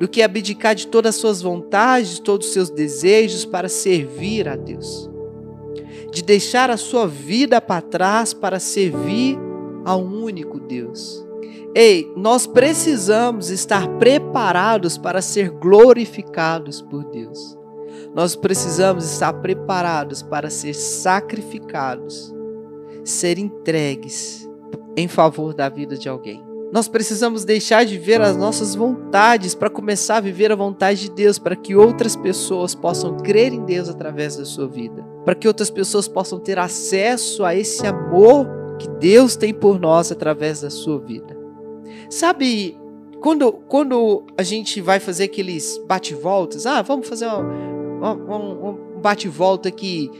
Do 0.00 0.08
que 0.08 0.22
abdicar 0.22 0.74
de 0.74 0.88
todas 0.88 1.14
as 1.14 1.20
suas 1.20 1.42
vontades, 1.42 2.16
de 2.16 2.22
todos 2.22 2.48
os 2.48 2.52
seus 2.52 2.70
desejos 2.70 3.44
para 3.44 3.68
servir 3.68 4.48
a 4.48 4.56
Deus. 4.56 5.08
De 6.10 6.22
deixar 6.22 6.70
a 6.70 6.76
sua 6.76 7.06
vida 7.06 7.60
para 7.60 7.82
trás 7.82 8.32
para 8.32 8.58
servir 8.58 9.38
ao 9.84 10.00
único 10.00 10.58
Deus. 10.58 11.24
Ei, 11.74 12.10
nós 12.16 12.46
precisamos 12.46 13.50
estar 13.50 13.86
preparados 13.98 14.98
para 14.98 15.22
ser 15.22 15.50
glorificados 15.50 16.82
por 16.82 17.04
Deus. 17.04 17.56
Nós 18.14 18.34
precisamos 18.34 19.04
estar 19.04 19.34
preparados 19.34 20.22
para 20.22 20.50
ser 20.50 20.74
sacrificados, 20.74 22.34
ser 23.04 23.38
entregues 23.38 24.48
em 24.96 25.06
favor 25.06 25.54
da 25.54 25.68
vida 25.68 25.96
de 25.96 26.08
alguém. 26.08 26.49
Nós 26.72 26.86
precisamos 26.86 27.44
deixar 27.44 27.84
de 27.84 27.98
ver 27.98 28.20
as 28.20 28.36
nossas 28.36 28.76
vontades 28.76 29.54
para 29.54 29.68
começar 29.68 30.18
a 30.18 30.20
viver 30.20 30.52
a 30.52 30.56
vontade 30.56 31.02
de 31.02 31.10
Deus, 31.10 31.38
para 31.38 31.56
que 31.56 31.74
outras 31.74 32.14
pessoas 32.14 32.74
possam 32.74 33.16
crer 33.16 33.52
em 33.52 33.64
Deus 33.64 33.88
através 33.88 34.36
da 34.36 34.44
sua 34.44 34.68
vida, 34.68 35.02
para 35.24 35.34
que 35.34 35.48
outras 35.48 35.68
pessoas 35.68 36.06
possam 36.06 36.38
ter 36.38 36.58
acesso 36.58 37.44
a 37.44 37.56
esse 37.56 37.84
amor 37.86 38.46
que 38.78 38.88
Deus 38.88 39.34
tem 39.34 39.52
por 39.52 39.80
nós 39.80 40.12
através 40.12 40.60
da 40.60 40.70
sua 40.70 41.00
vida. 41.00 41.36
Sabe, 42.08 42.78
quando, 43.20 43.52
quando 43.52 44.24
a 44.38 44.42
gente 44.44 44.80
vai 44.80 45.00
fazer 45.00 45.24
aqueles 45.24 45.76
bate-voltas, 45.88 46.66
ah, 46.66 46.82
vamos 46.82 47.08
fazer 47.08 47.26
um, 47.26 48.04
um, 48.04 48.68
um 48.68 49.00
bate-volta 49.00 49.68
aqui. 49.68 50.10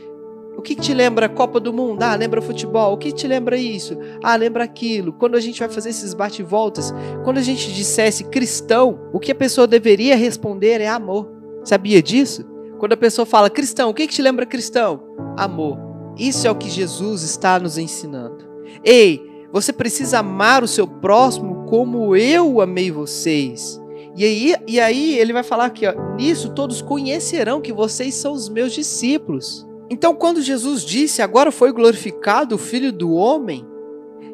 O 0.57 0.61
que, 0.61 0.75
te 0.75 0.93
lembra 0.93 1.29
Copa 1.29 1.59
do 1.59 1.73
Mundo? 1.73 2.03
Ah, 2.03 2.15
lembra 2.15 2.41
futebol. 2.41 2.93
O 2.93 2.97
que 2.97 3.11
te 3.11 3.27
lembra 3.27 3.57
isso? 3.57 3.97
Ah, 4.23 4.35
lembra 4.35 4.63
aquilo. 4.63 5.13
Quando 5.13 5.35
a 5.35 5.39
gente 5.39 5.59
vai 5.59 5.69
fazer 5.69 5.89
esses 5.89 6.13
bate-voltas, 6.13 6.93
quando 7.23 7.37
a 7.37 7.41
gente 7.41 7.73
dissesse 7.73 8.25
cristão, 8.25 8.99
o 9.13 9.19
que 9.19 9.31
a 9.31 9.35
pessoa 9.35 9.65
deveria 9.65 10.15
responder 10.15 10.81
é 10.81 10.87
amor. 10.87 11.31
Sabia 11.63 12.01
disso? 12.01 12.45
Quando 12.79 12.93
a 12.93 12.97
pessoa 12.97 13.25
fala 13.25 13.49
cristão, 13.49 13.89
o 13.89 13.93
que, 13.93 14.07
que 14.07 14.13
te 14.13 14.21
lembra 14.21 14.45
cristão? 14.45 15.01
Amor. 15.37 15.77
Isso 16.17 16.45
é 16.45 16.51
o 16.51 16.55
que 16.55 16.69
Jesus 16.69 17.23
está 17.23 17.59
nos 17.59 17.77
ensinando. 17.77 18.45
Ei, 18.83 19.21
você 19.51 19.71
precisa 19.73 20.19
amar 20.19 20.63
o 20.63 20.67
seu 20.67 20.87
próximo 20.87 21.65
como 21.65 22.15
eu 22.15 22.61
amei 22.61 22.91
vocês. 22.91 23.79
E 24.15 24.25
aí, 24.25 24.55
e 24.67 24.79
aí 24.79 25.17
ele 25.17 25.31
vai 25.31 25.43
falar 25.43 25.69
que 25.69 25.85
nisso 26.17 26.53
todos 26.53 26.81
conhecerão 26.81 27.61
que 27.61 27.71
vocês 27.71 28.13
são 28.15 28.33
os 28.33 28.49
meus 28.49 28.73
discípulos. 28.73 29.65
Então, 29.91 30.15
quando 30.15 30.41
Jesus 30.41 30.85
disse, 30.85 31.21
agora 31.21 31.51
foi 31.51 31.73
glorificado 31.73 32.55
o 32.55 32.57
Filho 32.57 32.93
do 32.93 33.11
Homem, 33.11 33.67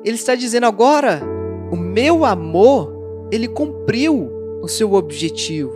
ele 0.06 0.13
está 0.13 0.36
dizendo 0.36 0.67
agora, 0.67 1.20
o 1.72 1.76
meu 1.76 2.24
amor, 2.24 3.28
ele 3.32 3.48
cumpriu 3.48 4.30
o 4.62 4.67
seu 4.67 4.93
objetivo. 4.93 5.74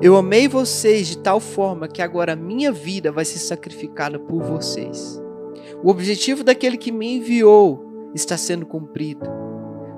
Eu 0.00 0.16
amei 0.16 0.48
vocês 0.48 1.08
de 1.08 1.18
tal 1.18 1.40
forma 1.40 1.88
que 1.88 2.00
agora 2.00 2.32
a 2.32 2.36
minha 2.36 2.72
vida 2.72 3.12
vai 3.12 3.26
ser 3.26 3.38
sacrificada 3.38 4.18
por 4.18 4.42
vocês. 4.42 5.22
O 5.84 5.90
objetivo 5.90 6.42
daquele 6.42 6.78
que 6.78 6.90
me 6.90 7.16
enviou 7.16 7.84
está 8.14 8.38
sendo 8.38 8.64
cumprido. 8.64 9.28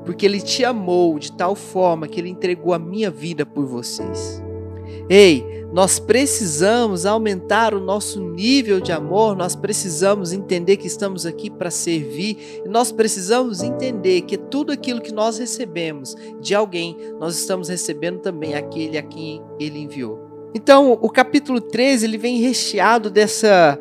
Porque 0.05 0.27
Ele 0.27 0.41
te 0.41 0.65
amou 0.65 1.21
de 1.21 1.31
tal 1.31 1.55
forma 1.55 2.09
que 2.09 2.21
Ele 2.21 2.31
entregou 2.31 2.75
a 2.75 2.81
minha 2.81 3.13
vida 3.13 3.47
por 3.47 3.65
vocês. 3.65 4.43
Ei, 5.09 5.65
nós 5.73 5.99
precisamos 5.99 7.05
aumentar 7.05 7.75
o 7.75 7.81
nosso 7.81 8.21
nível 8.21 8.81
de 8.81 8.93
amor, 8.93 9.37
nós 9.37 9.57
precisamos 9.57 10.33
entender 10.33 10.77
que 10.77 10.87
estamos 10.87 11.27
aqui 11.27 11.51
para 11.51 11.69
servir, 11.69 12.63
nós 12.67 12.93
precisamos 12.93 13.61
entender 13.61 14.21
que 14.23 14.37
tudo 14.37 14.71
aquilo 14.71 15.01
que 15.01 15.13
nós 15.13 15.39
recebemos 15.39 16.15
de 16.41 16.55
alguém, 16.55 16.97
nós 17.19 17.37
estamos 17.37 17.69
recebendo 17.69 18.21
também 18.21 18.55
aquele 18.55 18.97
a 18.97 19.03
quem 19.03 19.43
Ele 19.59 19.81
enviou. 19.81 20.51
Então, 20.55 20.93
o 20.93 21.11
capítulo 21.11 21.61
13 21.61 22.07
ele 22.07 22.19
vem 22.19 22.39
recheado 22.39 23.11
dessa 23.11 23.77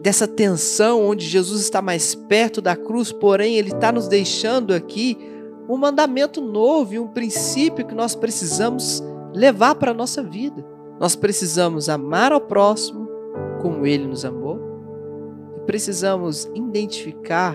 dessa 0.00 0.26
tensão 0.28 1.04
onde 1.04 1.24
Jesus 1.24 1.62
está 1.62 1.80
mais 1.80 2.14
perto 2.14 2.60
da 2.60 2.76
cruz, 2.76 3.10
porém 3.12 3.56
ele 3.56 3.70
está 3.70 3.90
nos 3.90 4.08
deixando 4.08 4.74
aqui 4.74 5.16
um 5.68 5.76
mandamento 5.76 6.40
novo 6.40 6.94
e 6.94 6.98
um 6.98 7.08
princípio 7.08 7.86
que 7.86 7.94
nós 7.94 8.14
precisamos 8.14 9.02
levar 9.36 9.74
para 9.74 9.90
a 9.90 9.94
nossa 9.94 10.22
vida. 10.22 10.64
Nós 10.98 11.14
precisamos 11.14 11.90
amar 11.90 12.32
ao 12.32 12.40
próximo 12.40 13.06
como 13.60 13.86
ele 13.86 14.06
nos 14.06 14.24
amou 14.24 14.58
e 15.58 15.60
precisamos 15.66 16.50
identificar 16.54 17.54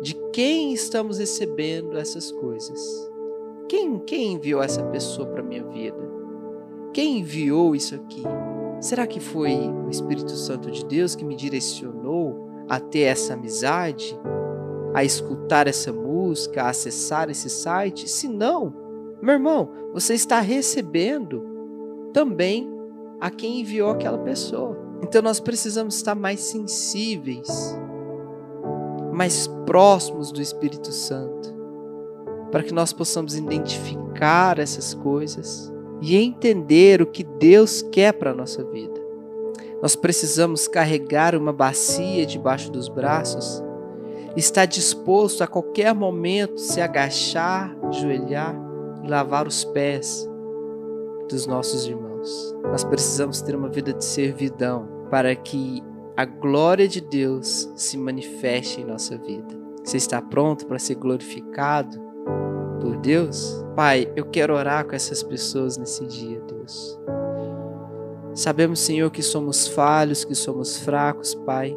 de 0.00 0.14
quem 0.32 0.72
estamos 0.72 1.18
recebendo 1.18 1.98
essas 1.98 2.30
coisas. 2.30 2.80
Quem, 3.68 3.98
quem 3.98 4.34
enviou 4.34 4.62
essa 4.62 4.84
pessoa 4.84 5.26
para 5.26 5.42
minha 5.42 5.64
vida? 5.64 5.98
Quem 6.92 7.18
enviou 7.18 7.74
isso 7.74 7.96
aqui? 7.96 8.22
Será 8.80 9.04
que 9.06 9.18
foi 9.18 9.52
o 9.68 9.90
Espírito 9.90 10.30
Santo 10.30 10.70
de 10.70 10.84
Deus 10.84 11.16
que 11.16 11.24
me 11.24 11.34
direcionou 11.34 12.48
a 12.68 12.78
ter 12.78 13.00
essa 13.00 13.34
amizade, 13.34 14.18
a 14.94 15.04
escutar 15.04 15.66
essa 15.66 15.92
música, 15.92 16.62
a 16.62 16.68
acessar 16.68 17.28
esse 17.28 17.50
site? 17.50 18.08
Se 18.08 18.28
não, 18.28 18.79
meu 19.22 19.34
irmão, 19.34 19.70
você 19.92 20.14
está 20.14 20.40
recebendo 20.40 21.44
também 22.12 22.70
a 23.20 23.30
quem 23.30 23.60
enviou 23.60 23.90
aquela 23.90 24.18
pessoa. 24.18 24.78
Então 25.02 25.20
nós 25.20 25.38
precisamos 25.38 25.96
estar 25.96 26.14
mais 26.14 26.40
sensíveis, 26.40 27.78
mais 29.12 29.46
próximos 29.66 30.32
do 30.32 30.40
Espírito 30.40 30.90
Santo, 30.90 31.54
para 32.50 32.62
que 32.62 32.72
nós 32.72 32.92
possamos 32.92 33.36
identificar 33.36 34.58
essas 34.58 34.94
coisas 34.94 35.72
e 36.00 36.16
entender 36.16 37.02
o 37.02 37.06
que 37.06 37.22
Deus 37.22 37.82
quer 37.82 38.12
para 38.14 38.30
a 38.30 38.34
nossa 38.34 38.64
vida. 38.64 39.00
Nós 39.82 39.94
precisamos 39.96 40.66
carregar 40.66 41.34
uma 41.34 41.52
bacia 41.52 42.24
debaixo 42.24 42.70
dos 42.70 42.88
braços, 42.88 43.62
estar 44.36 44.66
disposto 44.66 45.42
a 45.42 45.46
qualquer 45.46 45.94
momento 45.94 46.58
se 46.58 46.80
agachar, 46.80 47.76
ajoelhar 47.82 48.69
e 49.02 49.08
lavar 49.08 49.46
os 49.46 49.64
pés 49.64 50.28
dos 51.28 51.46
nossos 51.46 51.86
irmãos. 51.86 52.54
Nós 52.64 52.84
precisamos 52.84 53.40
ter 53.40 53.54
uma 53.54 53.68
vida 53.68 53.92
de 53.92 54.04
servidão 54.04 54.88
para 55.10 55.34
que 55.34 55.82
a 56.16 56.24
glória 56.24 56.86
de 56.86 57.00
Deus 57.00 57.70
se 57.74 57.96
manifeste 57.96 58.80
em 58.80 58.84
nossa 58.84 59.16
vida. 59.16 59.58
Você 59.82 59.96
está 59.96 60.20
pronto 60.20 60.66
para 60.66 60.78
ser 60.78 60.96
glorificado? 60.96 62.10
por 62.80 62.96
Deus, 62.96 63.64
Pai, 63.76 64.10
eu 64.16 64.24
quero 64.24 64.54
orar 64.54 64.86
com 64.86 64.96
essas 64.96 65.22
pessoas 65.22 65.76
nesse 65.76 66.04
dia, 66.06 66.40
Deus. 66.40 66.98
Sabemos, 68.34 68.80
Senhor, 68.80 69.10
que 69.10 69.22
somos 69.22 69.68
falhos, 69.68 70.24
que 70.24 70.34
somos 70.34 70.78
fracos, 70.78 71.34
Pai. 71.34 71.76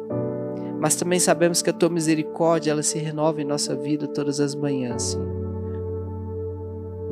Mas 0.80 0.96
também 0.96 1.20
sabemos 1.20 1.62
que 1.62 1.70
a 1.70 1.72
tua 1.72 1.88
misericórdia 1.88 2.70
ela 2.70 2.82
se 2.82 2.98
renova 2.98 3.40
em 3.40 3.44
nossa 3.44 3.76
vida 3.76 4.08
todas 4.08 4.40
as 4.40 4.54
manhãs, 4.54 5.02
Senhor. 5.02 5.43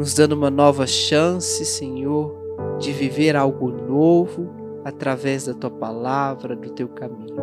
Nos 0.03 0.15
dando 0.15 0.33
uma 0.33 0.51
nova 0.51 0.85
chance, 0.85 1.65
Senhor, 1.65 2.37
de 2.81 2.91
viver 2.91 3.37
algo 3.37 3.71
novo, 3.71 4.53
através 4.85 5.47
da 5.47 5.55
tua 5.55 5.71
palavra, 5.71 6.57
do 6.57 6.71
teu 6.71 6.89
caminho. 6.89 7.37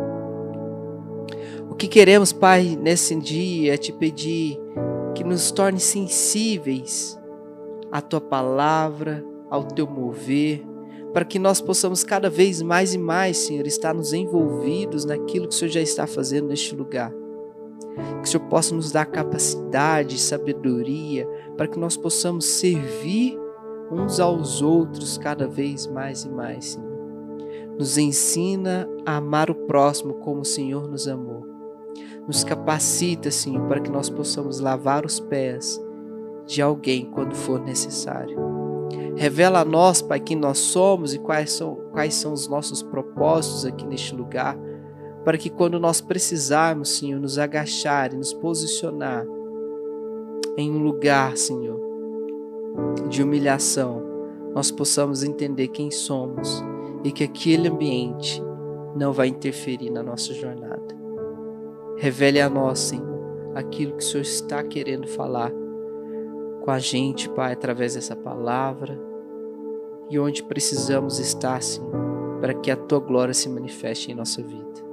O 1.70 1.74
que 1.74 1.88
queremos, 1.88 2.34
Pai, 2.34 2.76
nesse 2.78 3.16
dia 3.16 3.72
é 3.72 3.76
te 3.78 3.94
pedir 3.94 4.58
que 5.14 5.24
nos 5.24 5.50
torne 5.50 5.80
sensíveis 5.80 7.18
à 7.90 8.02
tua 8.02 8.20
palavra, 8.20 9.24
ao 9.48 9.64
teu 9.64 9.86
mover, 9.86 10.62
para 11.14 11.24
que 11.24 11.38
nós 11.38 11.62
possamos 11.62 12.04
cada 12.04 12.28
vez 12.28 12.60
mais 12.60 12.92
e 12.92 12.98
mais, 12.98 13.38
Senhor, 13.38 13.66
estar 13.66 13.94
nos 13.94 14.12
envolvidos 14.12 15.06
naquilo 15.06 15.48
que 15.48 15.54
o 15.54 15.58
Senhor 15.58 15.70
já 15.70 15.80
está 15.80 16.06
fazendo 16.06 16.48
neste 16.48 16.76
lugar. 16.76 17.10
Que 17.94 18.22
o 18.22 18.26
Senhor 18.26 18.46
possa 18.48 18.74
nos 18.74 18.92
dar 18.92 19.06
capacidade, 19.06 20.18
sabedoria, 20.18 21.26
para 21.56 21.66
que 21.66 21.78
nós 21.78 21.96
possamos 21.96 22.44
servir 22.44 23.38
uns 23.90 24.20
aos 24.20 24.62
outros 24.62 25.18
cada 25.18 25.48
vez 25.48 25.86
mais 25.86 26.24
e 26.24 26.30
mais, 26.30 26.72
Senhor. 26.72 26.90
Nos 27.78 27.98
ensina 27.98 28.88
a 29.06 29.16
amar 29.16 29.50
o 29.50 29.54
próximo 29.54 30.14
como 30.14 30.42
o 30.42 30.44
Senhor 30.44 30.88
nos 30.88 31.08
amou. 31.08 31.46
Nos 32.26 32.44
capacita, 32.44 33.30
Senhor, 33.30 33.66
para 33.66 33.80
que 33.80 33.90
nós 33.90 34.10
possamos 34.10 34.60
lavar 34.60 35.04
os 35.04 35.18
pés 35.18 35.80
de 36.46 36.60
alguém 36.60 37.06
quando 37.06 37.34
for 37.34 37.60
necessário. 37.60 38.38
Revela 39.16 39.60
a 39.60 39.64
nós, 39.64 40.02
Pai, 40.02 40.20
quem 40.20 40.36
nós 40.36 40.58
somos 40.58 41.14
e 41.14 41.18
quais 41.18 41.52
são, 41.52 41.76
quais 41.92 42.14
são 42.14 42.32
os 42.32 42.48
nossos 42.48 42.82
propósitos 42.82 43.64
aqui 43.64 43.86
neste 43.86 44.14
lugar, 44.14 44.58
para 45.24 45.36
que 45.36 45.50
quando 45.50 45.78
nós 45.78 46.00
precisarmos, 46.00 46.98
Senhor, 46.98 47.20
nos 47.20 47.38
agachar 47.38 48.12
e 48.12 48.16
nos 48.16 48.32
posicionar 48.32 49.26
em 50.56 50.70
um 50.70 50.82
lugar, 50.82 51.36
Senhor, 51.36 51.80
de 53.08 53.22
humilhação, 53.22 54.02
nós 54.54 54.70
possamos 54.70 55.22
entender 55.22 55.68
quem 55.68 55.90
somos 55.90 56.62
e 57.04 57.12
que 57.12 57.24
aquele 57.24 57.68
ambiente 57.68 58.42
não 58.96 59.12
vai 59.12 59.28
interferir 59.28 59.90
na 59.90 60.02
nossa 60.02 60.32
jornada. 60.34 60.98
Revele 61.96 62.40
a 62.40 62.48
nós, 62.48 62.78
Senhor, 62.78 63.52
aquilo 63.54 63.92
que 63.92 64.02
o 64.02 64.06
Senhor 64.06 64.22
está 64.22 64.62
querendo 64.62 65.06
falar 65.06 65.52
com 66.62 66.70
a 66.70 66.78
gente, 66.78 67.28
Pai, 67.30 67.52
através 67.52 67.94
dessa 67.94 68.16
palavra 68.16 68.98
e 70.10 70.18
onde 70.18 70.42
precisamos 70.42 71.18
estar, 71.18 71.62
Senhor, 71.62 71.90
para 72.40 72.54
que 72.54 72.70
a 72.70 72.76
tua 72.76 72.98
glória 72.98 73.32
se 73.32 73.48
manifeste 73.48 74.10
em 74.10 74.14
nossa 74.14 74.42
vida. 74.42 74.89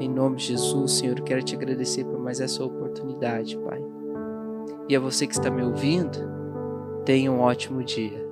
Em 0.00 0.08
nome 0.08 0.36
de 0.36 0.44
Jesus, 0.46 0.92
Senhor, 0.92 1.20
quero 1.20 1.42
te 1.42 1.54
agradecer 1.54 2.04
por 2.04 2.18
mais 2.18 2.40
essa 2.40 2.64
oportunidade, 2.64 3.58
Pai. 3.58 3.78
E 4.88 4.96
a 4.96 5.00
você 5.00 5.26
que 5.26 5.34
está 5.34 5.50
me 5.50 5.62
ouvindo, 5.62 6.18
tenha 7.04 7.30
um 7.30 7.40
ótimo 7.40 7.84
dia. 7.84 8.29